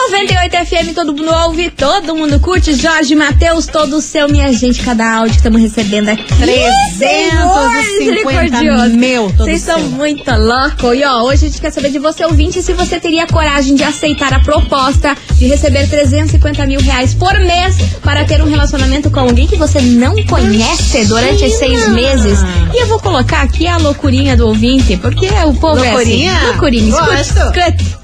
98 0.09 0.65
FM, 0.65 0.95
todo 0.95 1.13
mundo 1.13 1.31
ouve, 1.31 1.69
todo 1.69 2.15
mundo 2.15 2.39
curte. 2.39 2.73
Jorge 2.73 3.13
Matheus, 3.13 3.67
todo 3.67 3.97
o 3.97 4.01
seu, 4.01 4.27
minha 4.27 4.51
gente, 4.51 4.81
cada 4.81 5.17
áudio 5.17 5.33
que 5.33 5.37
estamos 5.37 5.61
recebendo 5.61 6.09
aqui. 6.09 6.23
350 6.35 8.63
mil, 8.97 9.29
Vocês 9.29 9.61
são 9.61 9.79
muito 9.81 10.31
loucos. 10.31 10.97
E 10.97 11.03
ó, 11.03 11.21
hoje 11.23 11.45
a 11.45 11.49
gente 11.49 11.61
quer 11.61 11.71
saber 11.71 11.91
de 11.91 11.99
você, 11.99 12.25
ouvinte, 12.25 12.63
se 12.63 12.73
você 12.73 12.99
teria 12.99 13.27
coragem 13.27 13.75
de 13.75 13.83
aceitar 13.83 14.33
a 14.33 14.39
proposta 14.39 15.15
de 15.35 15.45
receber 15.45 15.87
350 15.87 16.65
mil 16.65 16.81
reais 16.81 17.13
por 17.13 17.39
mês 17.39 17.75
para 18.03 18.25
ter 18.25 18.41
um 18.41 18.49
relacionamento 18.49 19.11
com 19.11 19.19
alguém 19.19 19.45
que 19.47 19.57
você 19.57 19.79
não 19.79 20.15
conhece 20.25 21.05
durante 21.05 21.47
seis 21.51 21.87
meses. 21.89 22.39
E 22.73 22.81
eu 22.81 22.87
vou 22.87 22.99
colocar 22.99 23.41
aqui 23.41 23.67
a 23.67 23.77
loucurinha 23.77 24.35
do 24.35 24.47
ouvinte, 24.47 24.97
porque 24.97 25.27
o 25.45 25.53
povo 25.53 25.83
Loucurinha? 25.83 26.31
é 26.31 26.35
assim. 26.35 26.47
Loucurinha? 26.47 26.89
Escute, 26.89 27.33
Gosto. 27.33 27.51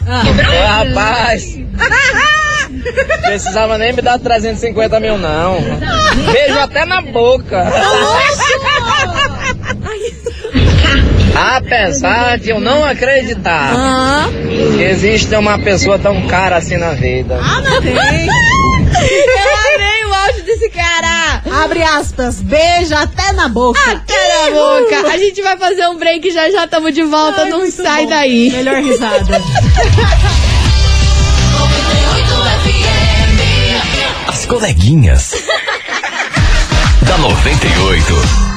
Escute. 0.05 0.55
Ô, 0.55 0.67
rapaz, 0.67 1.57
precisava 3.21 3.77
nem 3.77 3.93
me 3.93 4.01
dar 4.01 4.19
350 4.19 4.99
mil, 4.99 5.17
não. 5.17 5.57
Beijo 6.31 6.59
até 6.59 6.85
na 6.85 7.01
boca. 7.01 7.65
Apesar 11.35 12.37
de 12.37 12.49
eu 12.49 12.59
não 12.61 12.85
acreditar 12.85 13.73
Ah. 13.75 14.25
que 14.77 14.83
existe 14.83 15.35
uma 15.35 15.59
pessoa 15.59 15.99
tão 15.99 16.21
cara 16.27 16.57
assim 16.57 16.77
na 16.77 16.91
vida. 16.91 17.37
Ah, 17.41 17.61
não 17.61 17.81
tem. 17.81 17.95
Eu 17.95 19.75
amei 19.75 20.05
o 20.05 20.13
áudio 20.13 20.44
desse 20.55 20.69
cara. 20.69 21.41
Abre 21.63 21.83
aspas, 21.83 22.41
beijo 22.41 22.95
até 22.95 23.33
na 23.33 23.47
boca. 23.47 23.79
Até 23.91 24.49
na 24.49 24.51
boca. 24.51 25.07
A 25.11 25.17
gente 25.17 25.41
vai 25.41 25.57
fazer 25.57 25.87
um 25.87 25.97
break 25.97 26.31
já 26.31 26.49
já 26.49 26.65
estamos 26.65 26.93
de 26.93 27.03
volta. 27.03 27.43
Ai, 27.43 27.49
não 27.49 27.69
sai 27.69 28.03
bom. 28.03 28.09
daí. 28.09 28.49
Melhor 28.51 28.81
risada. 28.81 29.41
As 34.27 34.45
coleguinhas. 34.45 35.31
da 37.01 37.17
98. 37.17 38.54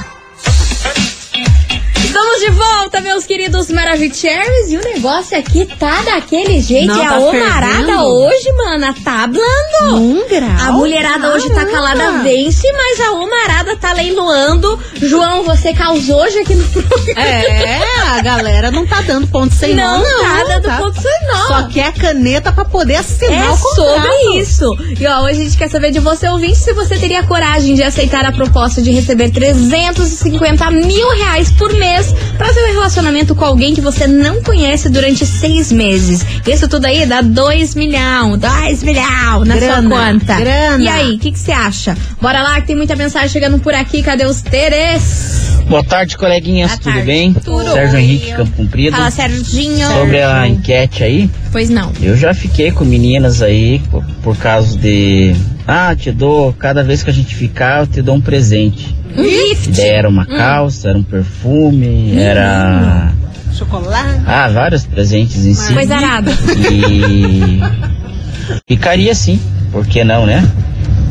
De 2.48 2.54
volta, 2.54 3.02
meus 3.02 3.26
queridos 3.26 3.70
Maravicheries. 3.70 4.70
E 4.70 4.78
o 4.78 4.80
negócio 4.80 5.36
aqui 5.38 5.66
tá 5.78 6.00
daquele 6.00 6.62
jeito. 6.62 6.86
Não, 6.86 6.96
e 6.96 7.02
a 7.02 7.10
tá 7.10 7.18
omarada 7.18 7.76
fervendo. 7.76 8.02
hoje, 8.06 8.52
mana, 8.56 8.94
tá 9.04 9.24
hablando. 9.24 9.96
Um 9.96 10.26
grau? 10.26 10.48
A 10.58 10.72
mulherada 10.72 11.34
hoje 11.34 11.50
tá 11.50 11.66
calada, 11.66 11.98
Caramba. 11.98 12.22
vence, 12.22 12.66
mas 12.72 13.00
a 13.02 13.12
omarada 13.12 13.76
tá 13.76 13.92
leiloando. 13.92 14.80
João, 14.94 15.42
você 15.42 15.74
causou 15.74 16.22
hoje 16.22 16.38
aqui 16.38 16.54
no 16.54 16.66
programa. 16.68 17.20
É, 17.20 17.80
a 18.10 18.22
galera 18.22 18.70
não 18.70 18.86
tá 18.86 19.00
dando 19.02 19.26
ponto 19.28 19.54
sem 19.54 19.74
nó, 19.74 19.98
Não 19.98 20.02
não. 20.02 20.22
tá 20.22 20.44
dando 20.60 20.78
ponto 20.82 21.00
sem 21.02 21.26
nó. 21.28 21.46
Só 21.46 21.62
quer 21.68 21.92
caneta 21.92 22.52
pra 22.52 22.64
poder 22.64 22.96
assinar 22.96 23.46
É 23.46 23.50
o 23.50 23.56
contrato. 23.56 23.74
sobre 23.76 24.38
isso. 24.40 24.64
E 25.00 25.06
ó, 25.06 25.22
hoje 25.22 25.40
a 25.40 25.44
gente 25.44 25.56
quer 25.56 25.68
saber 25.68 25.90
de 25.90 25.98
você, 26.00 26.28
ouvinte, 26.28 26.56
se 26.56 26.72
você 26.72 26.96
teria 26.96 27.22
coragem 27.22 27.74
de 27.74 27.82
aceitar 27.82 28.24
a 28.24 28.32
proposta 28.32 28.80
de 28.82 28.90
receber 28.90 29.30
350 29.30 30.70
mil 30.70 31.08
reais 31.16 31.50
por 31.52 31.72
mês 31.74 32.12
pra 32.36 32.52
ter 32.52 32.64
um 32.70 32.72
relacionamento 32.74 33.34
com 33.34 33.44
alguém 33.44 33.74
que 33.74 33.80
você 33.80 34.06
não 34.06 34.42
conhece 34.42 34.88
durante 34.88 35.24
seis 35.26 35.70
meses. 35.72 36.24
Isso 36.46 36.68
tudo 36.68 36.86
aí 36.86 37.04
dá 37.06 37.20
2 37.20 37.74
milhão, 37.74 38.36
2 38.38 38.82
milhão 38.82 39.44
na 39.44 39.56
Grana, 39.56 39.88
sua 39.88 40.12
conta. 40.12 40.34
grana. 40.40 40.82
E 40.84 40.88
aí, 40.88 41.14
o 41.16 41.18
que 41.18 41.32
que 41.32 41.38
você 41.38 41.52
acha? 41.52 41.96
Bora 42.20 42.42
lá, 42.42 42.60
que 42.60 42.68
tem 42.68 42.76
muita 42.76 42.96
mensagem 42.96 43.28
chegando 43.28 43.58
por 43.58 43.74
aqui. 43.74 44.02
Cadê 44.02 44.24
os 44.24 44.40
Teres? 44.40 45.38
Boa 45.68 45.84
tarde, 45.84 46.16
coleguinhas, 46.16 46.70
Boa 46.70 46.80
tudo 46.80 46.92
tarde. 46.92 47.06
bem? 47.06 47.34
Tudo. 47.34 47.72
Sérgio 47.72 47.97
Henrique 47.98 48.32
Campo 48.32 48.52
Comprido. 48.52 48.96
Fala, 48.96 49.10
Serginho. 49.10 49.86
Sobre 49.88 50.22
a 50.22 50.46
enquete 50.48 51.02
aí, 51.04 51.30
Pois 51.52 51.68
não. 51.70 51.92
eu 52.00 52.16
já 52.16 52.32
fiquei 52.34 52.70
com 52.70 52.84
meninas 52.84 53.42
aí 53.42 53.80
por, 53.90 54.04
por 54.22 54.36
causa 54.36 54.76
de. 54.78 55.34
Ah, 55.66 55.94
te 55.94 56.10
dou, 56.10 56.52
cada 56.54 56.82
vez 56.82 57.02
que 57.02 57.10
a 57.10 57.12
gente 57.12 57.34
ficar, 57.34 57.80
eu 57.80 57.86
te 57.86 58.00
dou 58.02 58.14
um 58.14 58.20
presente. 58.20 58.94
Gift. 59.14 59.70
Daí 59.72 59.88
era 59.88 60.08
uma 60.08 60.24
calça, 60.24 60.90
era 60.90 60.98
um 60.98 61.02
perfume, 61.02 62.16
era. 62.18 63.12
Chocolate. 63.52 64.20
Ah, 64.26 64.48
vários 64.48 64.84
presentes 64.86 65.44
em 65.44 65.54
si. 65.54 65.72
Coisa 65.74 65.96
arada. 65.96 66.30
E. 66.70 67.60
Ficaria 68.66 69.14
sim, 69.14 69.40
por 69.72 69.86
que 69.86 70.04
não, 70.04 70.24
né? 70.24 70.46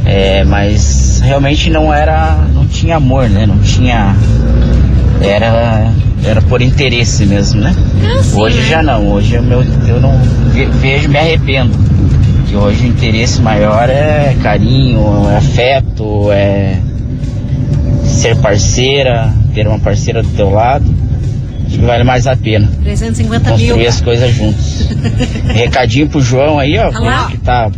É, 0.06 0.44
mas 0.46 1.20
realmente 1.22 1.70
não 1.70 1.94
era. 1.94 2.36
não 2.54 2.66
tinha 2.66 2.96
amor, 2.96 3.30
né? 3.30 3.46
Não 3.46 3.60
tinha. 3.60 4.16
Era. 5.22 5.92
Era 6.24 6.42
por 6.42 6.62
interesse 6.62 7.26
mesmo, 7.26 7.62
né? 7.62 7.74
hoje 8.34 8.62
já 8.68 8.82
não, 8.84 9.08
hoje 9.12 9.36
eu, 9.36 9.44
meu, 9.44 9.64
eu 9.88 10.00
não 10.02 10.18
ve- 10.52 10.66
vejo, 10.66 11.10
me 11.10 11.18
arrependo. 11.18 11.72
Que 12.48 12.56
hoje 12.56 12.86
o 12.86 12.88
interesse 12.88 13.42
maior 13.42 13.90
é 13.90 14.36
carinho, 14.42 15.30
é 15.30 15.38
afeto, 15.38 16.32
é 16.32 16.80
ser 18.04 18.36
parceira, 18.38 19.34
ter 19.54 19.68
uma 19.68 19.80
parceira 19.80 20.22
do 20.24 20.30
teu 20.30 20.50
lado. 20.50 20.86
Acho 21.66 21.78
que 21.80 21.86
vale 21.86 22.04
mais 22.04 22.26
a 22.28 22.36
pena. 22.36 22.70
350 22.84 23.50
mil. 23.52 23.58
Construir 23.60 23.88
as 23.88 24.02
coisas 24.02 24.34
juntos. 24.34 24.90
Recadinho 25.54 26.08
pro 26.08 26.22
João 26.22 26.58
aí, 26.58 26.78
ó, 26.78 26.90
que 27.28 27.38
tá 27.38 27.70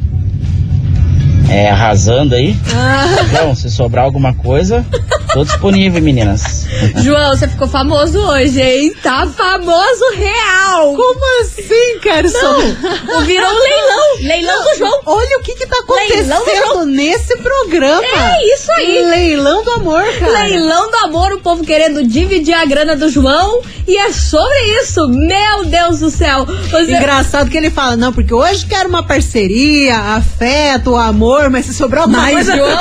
é, 1.50 1.70
arrasando 1.70 2.36
aí. 2.36 2.56
Ah. 2.74 3.06
João, 3.30 3.56
se 3.56 3.70
sobrar 3.70 4.06
alguma 4.06 4.34
coisa, 4.34 4.86
tô 5.34 5.44
disponível, 5.44 6.02
meninas. 6.02 6.68
João, 6.98 7.36
você 7.36 7.48
ficou 7.48 7.68
famoso 7.68 8.20
hoje, 8.20 8.62
hein? 8.62 8.94
Tá 9.02 9.28
famoso 9.28 10.06
real. 10.16 10.96
Como 10.96 11.42
assim, 11.42 12.00
cara? 12.04 12.28
Não, 12.30 13.22
virou 13.26 13.50
um 13.50 13.60
leilão. 13.60 14.00
Leilão 14.22 14.64
do 14.64 14.78
João. 14.78 15.02
Olha 15.06 15.40
o 15.40 15.42
que 15.42 15.56
que 15.56 15.66
tá 15.66 15.78
Leilão 15.90 16.44
do 16.44 16.52
acontecendo 16.52 16.86
nesse 16.86 17.36
programa. 17.38 18.04
É 18.04 18.54
isso 18.54 18.72
aí. 18.72 19.02
Leilão 19.10 19.64
do 19.64 19.72
amor, 19.72 20.04
cara. 20.20 20.44
Leilão 20.44 20.92
do 20.92 20.98
amor, 20.98 21.34
o 21.34 21.40
povo 21.40 21.64
querendo 21.64 22.06
dividir 22.06 22.54
a 22.54 22.66
grana 22.66 22.96
do 22.96 23.10
João. 23.10 23.62
E 23.88 23.98
é 23.98 24.12
sobre 24.12 24.58
isso. 24.82 25.08
Meu 25.08 25.66
Deus 25.66 26.00
do 26.00 26.12
céu. 26.12 26.46
Você... 26.46 26.92
Engraçado 26.92 27.50
que 27.50 27.58
ele 27.58 27.72
fala, 27.72 27.96
não, 27.96 28.14
porque 28.14 28.34
hoje 28.34 28.66
quero 28.66 28.88
uma 28.88 29.02
parceria, 29.02 29.98
afeto, 29.98 30.96
amor, 30.96 31.39
mas 31.48 31.66
se 31.66 31.74
sobrar 31.74 32.04
alguma 32.04 32.22
Mas, 32.24 32.34
coisa... 32.34 32.58
João, 32.58 32.78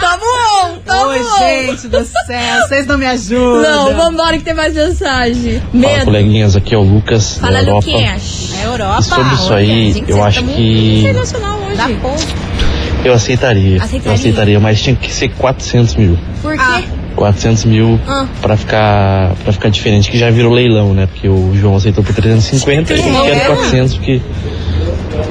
tá 0.00 0.18
bom, 0.18 0.78
tá 0.84 1.06
Oi, 1.08 1.18
bom. 1.18 1.38
gente 1.38 1.88
do 1.88 2.04
céu, 2.04 2.66
vocês 2.66 2.86
não 2.86 2.96
me 2.96 3.06
ajudam. 3.06 3.62
Não, 3.62 3.96
vambora 3.96 4.38
que 4.38 4.44
tem 4.44 4.54
mais 4.54 4.74
mensagem. 4.74 5.60
Fala, 5.60 5.70
Medo. 5.72 6.04
coleguinhas, 6.04 6.56
aqui 6.56 6.74
é 6.74 6.78
o 6.78 6.82
Lucas 6.82 7.38
Fala, 7.38 7.54
da 7.54 7.58
Europa. 7.60 7.86
Luquinhas. 7.86 8.54
É 8.62 8.66
Europa. 8.66 9.00
E 9.00 9.02
sobre 9.02 9.34
isso 9.34 9.54
aí, 9.54 9.92
Gente, 9.92 10.10
eu 10.10 10.22
acho 10.24 10.42
tá 10.42 10.52
que. 10.52 11.04
Dá 11.76 11.88
eu 13.04 13.12
aceitaria. 13.12 13.82
Aceitaria? 13.82 14.08
Eu 14.08 14.12
aceitaria, 14.14 14.60
mas 14.60 14.80
tinha 14.80 14.94
que 14.94 15.12
ser 15.12 15.28
400 15.30 15.96
mil. 15.96 16.18
Por 16.40 16.56
quê? 16.56 16.84
400 17.16 17.64
mil 17.64 18.00
Ah. 18.06 18.26
pra 18.40 18.56
ficar 18.56 19.32
para 19.42 19.52
ficar 19.52 19.68
diferente, 19.68 20.10
que 20.10 20.16
já 20.18 20.30
virou 20.30 20.52
leilão, 20.52 20.94
né? 20.94 21.06
Porque 21.06 21.28
o 21.28 21.52
João 21.54 21.76
aceitou 21.76 22.02
por 22.02 22.14
350 22.14 22.94
e 22.94 22.98
eu 22.98 23.24
quero 23.24 23.46
400 23.56 23.94
porque 23.94 24.20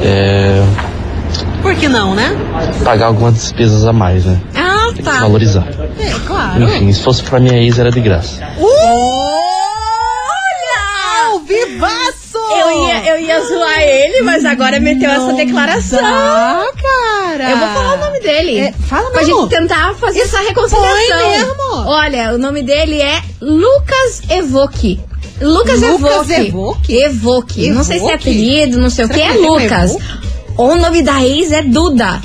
é, 0.04 0.64
Por 1.62 1.76
que 1.76 1.88
não, 1.88 2.16
né? 2.16 2.36
pagar 2.84 3.08
algumas 3.08 3.36
despesas 3.36 3.86
a 3.86 3.94
mais, 3.94 4.26
né? 4.26 4.42
Ah, 4.56 4.88
Tem 4.94 5.04
tá. 5.04 5.20
valorizar. 5.22 5.68
É, 6.00 6.12
claro. 6.28 6.64
Enfim, 6.64 6.92
se 6.92 7.02
fosse 7.04 7.24
pra 7.24 7.40
minha 7.40 7.58
ex 7.58 7.78
era 7.80 7.92
de 7.92 8.02
graça. 8.02 8.42
Olha! 8.60 8.72
Ao 11.30 11.40
vivaço! 11.40 12.22
Eu 12.60 12.88
ia, 12.88 13.06
eu 13.10 13.20
ia 13.22 13.42
zoar 13.46 13.80
ele, 13.82 14.22
mas 14.24 14.44
agora 14.46 14.80
meteu 14.80 15.10
essa 15.10 15.34
declaração. 15.34 16.02
Dá, 16.02 16.66
cara. 16.82 17.50
Eu 17.52 17.58
vou 17.58 17.68
falar 17.68 17.94
o 17.94 17.98
nome 17.98 18.20
dele. 18.20 18.60
É, 18.60 18.74
fala 18.88 19.10
Pra 19.12 19.22
mesmo. 19.22 19.42
gente 19.42 19.50
tentar 19.50 19.94
fazer 19.96 20.22
essa 20.22 20.40
reconciliação. 20.40 21.30
mesmo. 21.30 21.88
Olha, 21.88 22.34
o 22.34 22.38
nome 22.38 22.64
dele 22.64 23.02
é 23.02 23.22
Lucas 23.40 24.22
Evoque. 24.30 25.00
Lucas, 25.42 25.82
Lucas 25.82 26.30
Evoque. 26.30 26.48
Evoque? 26.48 26.96
Evoque. 27.02 27.70
Não 27.72 27.84
sei 27.84 28.00
se 28.00 28.10
é 28.10 28.14
apelido, 28.14 28.78
não 28.80 28.90
sei 28.90 29.06
o 29.06 29.08
Será 29.08 29.20
que, 29.20 29.24
é 29.24 29.28
que 29.32 29.38
ele 29.38 29.46
chama 29.48 29.60
Lucas. 29.62 29.92
Evoque? 29.96 30.31
O 30.64 30.76
nome 30.76 31.02
da 31.02 31.24
ex 31.26 31.52
é 31.52 31.64
Duda. 31.64 32.22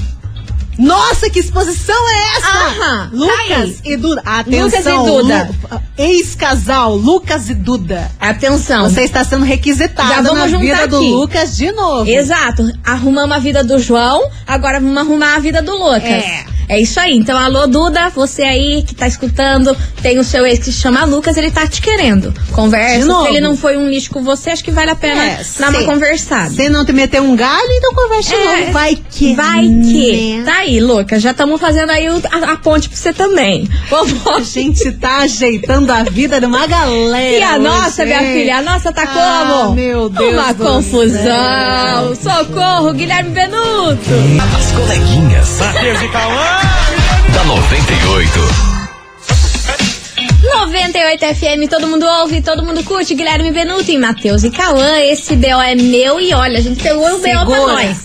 Nossa, 0.78 1.30
que 1.30 1.38
exposição 1.38 1.96
é 1.96 2.36
essa? 2.36 2.48
Aham, 2.48 3.08
tá 3.08 3.10
Lucas 3.14 3.40
aí. 3.48 3.80
e 3.82 3.96
Duda. 3.96 4.22
Atenção. 4.26 4.62
Lucas 4.66 4.84
e 4.86 5.10
Duda. 5.10 5.50
Ex-casal, 5.96 6.96
Lucas 6.96 7.48
e 7.48 7.54
Duda. 7.54 8.10
Atenção. 8.20 8.90
Você 8.90 9.04
está 9.04 9.24
sendo 9.24 9.46
requisitada 9.46 10.16
Já 10.16 10.20
vamos 10.20 10.38
na 10.38 10.48
juntar 10.48 10.60
vida 10.60 10.88
do 10.88 10.96
aqui. 10.98 11.12
Lucas 11.12 11.56
de 11.56 11.72
novo. 11.72 12.10
Exato. 12.10 12.70
Arrumamos 12.84 13.34
a 13.34 13.38
vida 13.38 13.64
do 13.64 13.78
João, 13.78 14.30
agora 14.46 14.80
vamos 14.80 14.98
arrumar 14.98 15.36
a 15.36 15.38
vida 15.38 15.62
do 15.62 15.72
Lucas. 15.72 16.02
É. 16.02 16.44
É 16.68 16.80
isso 16.80 16.98
aí. 16.98 17.14
Então, 17.16 17.38
alô, 17.38 17.66
Duda, 17.66 18.10
você 18.10 18.42
aí 18.42 18.82
que 18.82 18.94
tá 18.94 19.06
escutando, 19.06 19.76
tem 20.02 20.18
o 20.18 20.24
seu 20.24 20.44
ex 20.46 20.58
que 20.58 20.64
se 20.66 20.72
chama 20.72 21.04
Lucas, 21.04 21.36
ele 21.36 21.50
tá 21.50 21.66
te 21.66 21.80
querendo. 21.80 22.34
Conversa. 22.52 22.98
De 23.00 23.04
novo. 23.04 23.22
Se 23.24 23.28
ele 23.30 23.40
não 23.40 23.56
foi 23.56 23.76
um 23.76 23.88
lixo 23.88 24.10
com 24.10 24.22
você, 24.22 24.50
acho 24.50 24.64
que 24.64 24.70
vale 24.70 24.90
a 24.90 24.96
pena 24.96 25.22
É, 25.24 25.40
dar 25.58 25.70
uma 25.70 25.82
conversada. 25.84 26.50
Se 26.50 26.68
não 26.68 26.84
te 26.84 26.92
meter 26.92 27.20
um 27.22 27.36
galho, 27.36 27.68
então 27.70 27.94
conversa 27.94 28.34
É, 28.34 28.60
novo. 28.60 28.72
Vai 28.72 28.96
que. 29.10 29.34
Vai 29.34 29.62
que. 29.62 30.36
né? 30.38 30.42
Tá 30.44 30.58
aí, 30.58 30.80
Lucas. 30.80 31.22
Já 31.22 31.30
estamos 31.30 31.60
fazendo 31.60 31.90
aí 31.90 32.08
o- 32.10 32.22
a, 32.30 32.52
a 32.52 32.56
ponte 32.56 32.88
pra 32.88 32.98
você 32.98 33.12
também. 33.12 33.68
A 33.86 33.88
Vamos. 33.90 34.52
gente 34.52 34.90
tá 34.92 35.18
ajeitando 35.18 35.92
a 35.92 36.02
vida 36.02 36.40
de 36.40 36.46
uma 36.46 36.66
galera. 36.66 37.38
E 37.38 37.42
a 37.42 37.50
hoje, 37.54 37.58
nossa, 37.62 38.04
minha 38.04 38.22
hein? 38.22 38.32
filha? 38.40 38.56
A 38.58 38.62
nossa 38.62 38.92
tá 38.92 39.02
Ah, 39.06 39.46
como? 39.62 39.74
meu 39.74 40.08
Deus 40.08 40.32
Uma 40.32 40.52
do 40.52 40.64
confusão. 40.64 42.14
Socorro, 42.20 42.92
Guilherme 42.92 43.30
Benuto. 43.30 44.00
As 44.56 44.72
coleguinhas. 44.72 45.58
Da 47.36 47.44
98. 47.44 48.40
98 50.42 51.34
FM, 51.34 51.68
todo 51.68 51.86
mundo 51.86 52.06
ouve, 52.06 52.40
todo 52.40 52.62
mundo 52.62 52.82
curte. 52.82 53.14
Guilherme 53.14 53.50
Benuto 53.50 53.90
e 53.90 53.98
Matheus 53.98 54.42
e 54.42 54.50
Cauã. 54.50 55.00
Esse 55.00 55.36
BO 55.36 55.60
é 55.60 55.74
meu 55.74 56.18
e 56.18 56.32
olha, 56.32 56.58
a 56.58 56.62
gente 56.62 56.82
pegou 56.82 57.06
o 57.06 57.18
BO 57.18 57.20
pra 57.20 57.44
nós. 57.44 57.98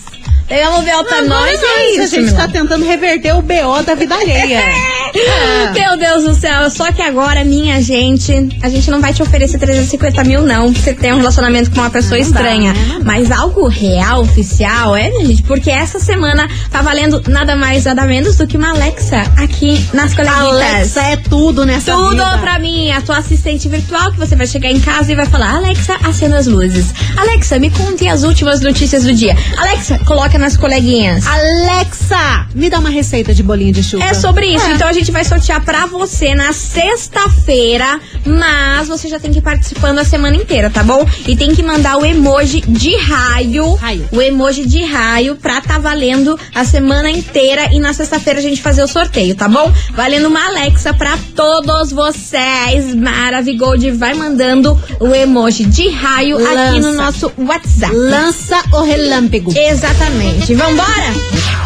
Pegamos 0.46 0.80
o 0.80 0.82
BO 0.82 1.04
pra 1.04 1.18
Agora 1.20 1.22
nós 1.22 1.62
e 1.62 1.64
é 1.64 1.94
isso. 1.94 2.02
A 2.02 2.20
gente 2.20 2.34
tá 2.34 2.46
tentando 2.46 2.84
reverter 2.84 3.34
o 3.34 3.40
BO 3.40 3.82
da 3.86 3.94
vida 3.94 4.14
alheia. 4.14 4.64
Meu 5.74 5.96
Deus 5.96 6.24
do 6.24 6.34
céu, 6.34 6.70
só 6.70 6.90
que 6.92 7.02
agora, 7.02 7.44
minha 7.44 7.80
gente, 7.82 8.32
a 8.62 8.68
gente 8.68 8.90
não 8.90 9.00
vai 9.00 9.12
te 9.12 9.22
oferecer 9.22 9.58
350 9.58 10.24
mil, 10.24 10.42
não. 10.42 10.72
Você 10.72 10.94
tem 10.94 11.12
um 11.12 11.18
relacionamento 11.18 11.70
com 11.70 11.80
uma 11.80 11.90
pessoa 11.90 12.18
Não 12.18 12.30
dá, 12.30 12.40
estranha. 12.40 12.72
né? 12.72 12.96
Dá. 12.98 13.04
Mas 13.04 13.30
algo 13.30 13.66
real, 13.68 14.22
oficial, 14.22 14.96
é, 14.96 15.08
minha 15.10 15.26
gente? 15.26 15.42
Porque 15.42 15.70
essa 15.70 15.98
semana 15.98 16.48
tá 16.70 16.82
valendo 16.82 17.22
nada 17.28 17.54
mais, 17.56 17.84
nada 17.84 18.04
menos 18.06 18.36
do 18.36 18.46
que 18.46 18.56
uma 18.56 18.70
Alexa 18.70 19.20
aqui 19.36 19.84
nas 19.92 20.14
coleguitas. 20.14 20.42
Alexa 20.48 21.00
é 21.02 21.16
tudo 21.16 21.64
nessa 21.66 21.92
Tudo 21.92 22.10
vida. 22.10 22.38
pra 22.38 22.58
mim, 22.58 22.90
a 22.90 23.00
tua 23.00 23.18
assistente 23.18 23.68
virtual 23.68 24.12
que 24.12 24.18
você 24.18 24.34
vai 24.36 24.46
chegar 24.46 24.70
em 24.70 24.80
casa 24.80 25.12
e 25.12 25.14
vai 25.14 25.26
falar: 25.26 25.56
Alexa, 25.56 25.96
acenda 26.04 26.38
as 26.38 26.46
luzes. 26.46 26.86
Alexa, 27.16 27.58
me 27.58 27.70
conte 27.70 28.06
as 28.08 28.22
últimas 28.22 28.60
notícias 28.60 29.04
do 29.04 29.12
dia. 29.12 29.36
Alexa, 29.56 29.98
coloca 30.04 30.38
nas 30.38 30.56
coleguinhas. 30.56 31.24
Alexa, 31.26 32.46
me 32.54 32.68
dá 32.68 32.78
uma 32.78 32.90
receita 32.90 33.32
de 33.34 33.42
bolinho 33.42 33.72
de 33.72 33.82
chuva. 33.82 34.04
É 34.04 34.14
sobre 34.14 34.46
isso. 34.46 34.66
É. 34.66 34.72
Então 34.74 34.88
a 34.88 34.92
gente 34.92 35.01
vai 35.10 35.24
sortear 35.24 35.64
pra 35.64 35.86
você 35.86 36.34
na 36.34 36.52
sexta-feira, 36.52 38.00
mas 38.24 38.88
você 38.88 39.08
já 39.08 39.18
tem 39.18 39.32
que 39.32 39.38
ir 39.38 39.42
participando 39.42 39.98
a 39.98 40.04
semana 40.04 40.36
inteira, 40.36 40.70
tá 40.70 40.82
bom? 40.82 41.06
E 41.26 41.34
tem 41.34 41.54
que 41.54 41.62
mandar 41.62 41.96
o 41.96 42.04
emoji 42.04 42.60
de 42.60 42.96
raio, 42.96 43.74
Raio. 43.74 44.08
o 44.12 44.20
emoji 44.20 44.66
de 44.66 44.84
raio 44.84 45.36
pra 45.36 45.60
tá 45.60 45.78
valendo 45.78 46.38
a 46.54 46.64
semana 46.64 47.10
inteira 47.10 47.72
e 47.72 47.80
na 47.80 47.92
sexta-feira 47.92 48.38
a 48.38 48.42
gente 48.42 48.60
fazer 48.62 48.82
o 48.82 48.88
sorteio, 48.88 49.34
tá 49.34 49.48
bom? 49.48 49.72
Valendo 49.94 50.28
uma 50.28 50.44
Alexa 50.46 50.92
pra 50.94 51.18
todos 51.34 51.90
vocês. 51.92 52.94
Maravigold 52.94 53.90
vai 53.92 54.14
mandando 54.14 54.78
o 55.00 55.14
emoji 55.14 55.64
de 55.64 55.88
raio 55.88 56.36
aqui 56.36 56.80
no 56.80 56.88
Lança. 56.88 57.02
nosso 57.02 57.32
WhatsApp. 57.38 57.94
Lança 57.94 58.62
o 58.72 58.82
relâmpago. 58.82 59.52
Exatamente. 59.56 60.54
Vambora? 60.54 61.12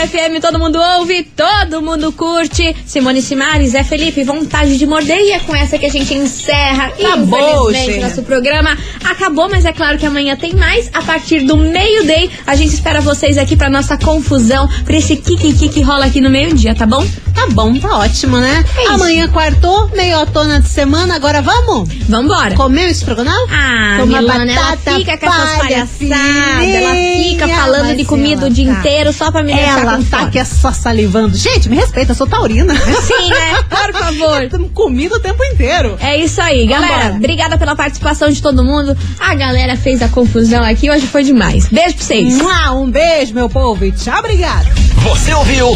98 0.05 0.07
FM, 0.07 0.41
todo 0.41 0.59
mundo 0.59 0.79
ouve, 0.99 1.23
todo 1.35 1.81
mundo 1.81 2.11
curte. 2.11 2.75
Simone 2.85 3.21
Simares, 3.21 3.73
é 3.73 3.83
Felipe, 3.83 4.23
vontade 4.23 4.77
de 4.77 4.85
morder. 4.85 5.17
E 5.19 5.31
é 5.31 5.39
com 5.39 5.55
essa 5.55 5.77
que 5.77 5.85
a 5.85 5.89
gente 5.89 6.13
encerra. 6.13 6.87
Acabou, 6.87 7.69
Infelizmente, 7.69 7.93
chega. 7.93 8.07
nosso 8.07 8.23
programa 8.23 8.77
acabou, 9.03 9.49
mas 9.49 9.65
é 9.65 9.73
claro 9.73 9.97
que 9.97 10.05
amanhã 10.05 10.35
tem 10.35 10.53
mais. 10.53 10.89
A 10.93 11.01
partir 11.01 11.41
do 11.41 11.57
meio-day, 11.57 12.29
a 12.45 12.55
gente 12.55 12.73
espera 12.73 13.01
vocês 13.01 13.37
aqui 13.37 13.55
pra 13.55 13.69
nossa 13.69 13.97
confusão, 13.97 14.67
pra 14.83 14.95
esse 14.97 15.15
kiki 15.15 15.69
que 15.69 15.81
rola 15.81 16.05
aqui 16.05 16.21
no 16.21 16.29
meio-dia, 16.29 16.75
tá 16.75 16.85
bom? 16.85 17.05
Tá 17.33 17.47
bom, 17.51 17.77
tá 17.77 17.97
ótimo, 17.97 18.37
né? 18.37 18.63
É. 18.77 18.87
Amanhã 18.87 19.27
quartou, 19.27 19.89
meio 19.89 20.17
outono 20.19 20.59
de 20.61 20.69
semana, 20.69 21.15
agora 21.15 21.41
vamos? 21.41 21.89
Vambora. 22.07 22.55
Comeu 22.55 22.87
esse 22.89 23.03
programa? 23.03 23.35
Ah, 23.51 23.97
Toma 23.99 24.19
Milana, 24.19 24.51
ela 24.51 24.61
batata 24.61 24.95
fica 24.97 25.17
com 25.17 25.25
essas 25.25 25.51
palha 25.57 25.59
palhaçadas. 25.59 26.65
Ela 26.65 27.23
fica 27.23 27.47
falando 27.47 27.95
de 27.95 28.05
comida 28.05 28.41
ela 28.41 28.49
o 28.49 28.53
dia 28.53 28.65
tá. 28.73 28.79
inteiro 28.79 29.13
só 29.13 29.31
pra 29.31 29.43
me 29.43 29.53
deixar 29.53 29.94
Com 29.97 30.03
tá 30.03 30.19
fome. 30.19 30.31
que 30.31 30.39
é 30.39 30.45
só 30.45 30.71
salivando. 30.71 31.37
Gente, 31.37 31.69
me 31.69 31.75
respeita, 31.75 32.11
eu 32.11 32.15
sou 32.15 32.27
taurina. 32.27 32.75
Sim, 32.75 33.29
né? 33.29 33.63
Por 33.69 33.93
favor. 33.93 34.43
Estamos 34.45 34.71
comida 34.73 35.15
o 35.15 35.19
tempo 35.19 35.43
inteiro. 35.43 35.97
É 35.99 36.17
isso 36.17 36.41
aí, 36.41 36.65
galera. 36.65 36.95
Vambora. 36.95 37.15
Obrigada 37.15 37.57
pela 37.57 37.75
participação 37.75 38.29
de 38.29 38.41
todo 38.41 38.63
mundo. 38.63 38.95
A 39.19 39.35
galera 39.35 39.75
fez 39.75 40.01
a 40.01 40.07
confusão 40.07 40.63
aqui, 40.63 40.89
hoje 40.89 41.07
foi 41.07 41.23
demais. 41.23 41.67
Beijo 41.69 41.95
pra 41.95 42.05
vocês. 42.05 42.37
Um 42.73 42.89
beijo, 42.89 43.33
meu 43.33 43.49
povo, 43.49 43.85
e 43.85 43.91
tchau, 43.91 44.19
obrigado. 44.19 44.67
Você 45.03 45.33
ouviu? 45.33 45.75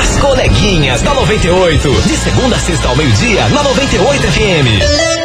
As 0.00 0.16
coleguinhas. 0.18 0.54
coleguinhas 0.54 1.02
da 1.02 1.14
98. 1.14 2.02
De 2.02 2.16
segunda 2.16 2.56
a 2.56 2.58
sexta 2.58 2.88
ao 2.88 2.96
meio-dia, 2.96 3.48
na 3.48 3.62
98 3.62 4.22
FM. 4.22 5.23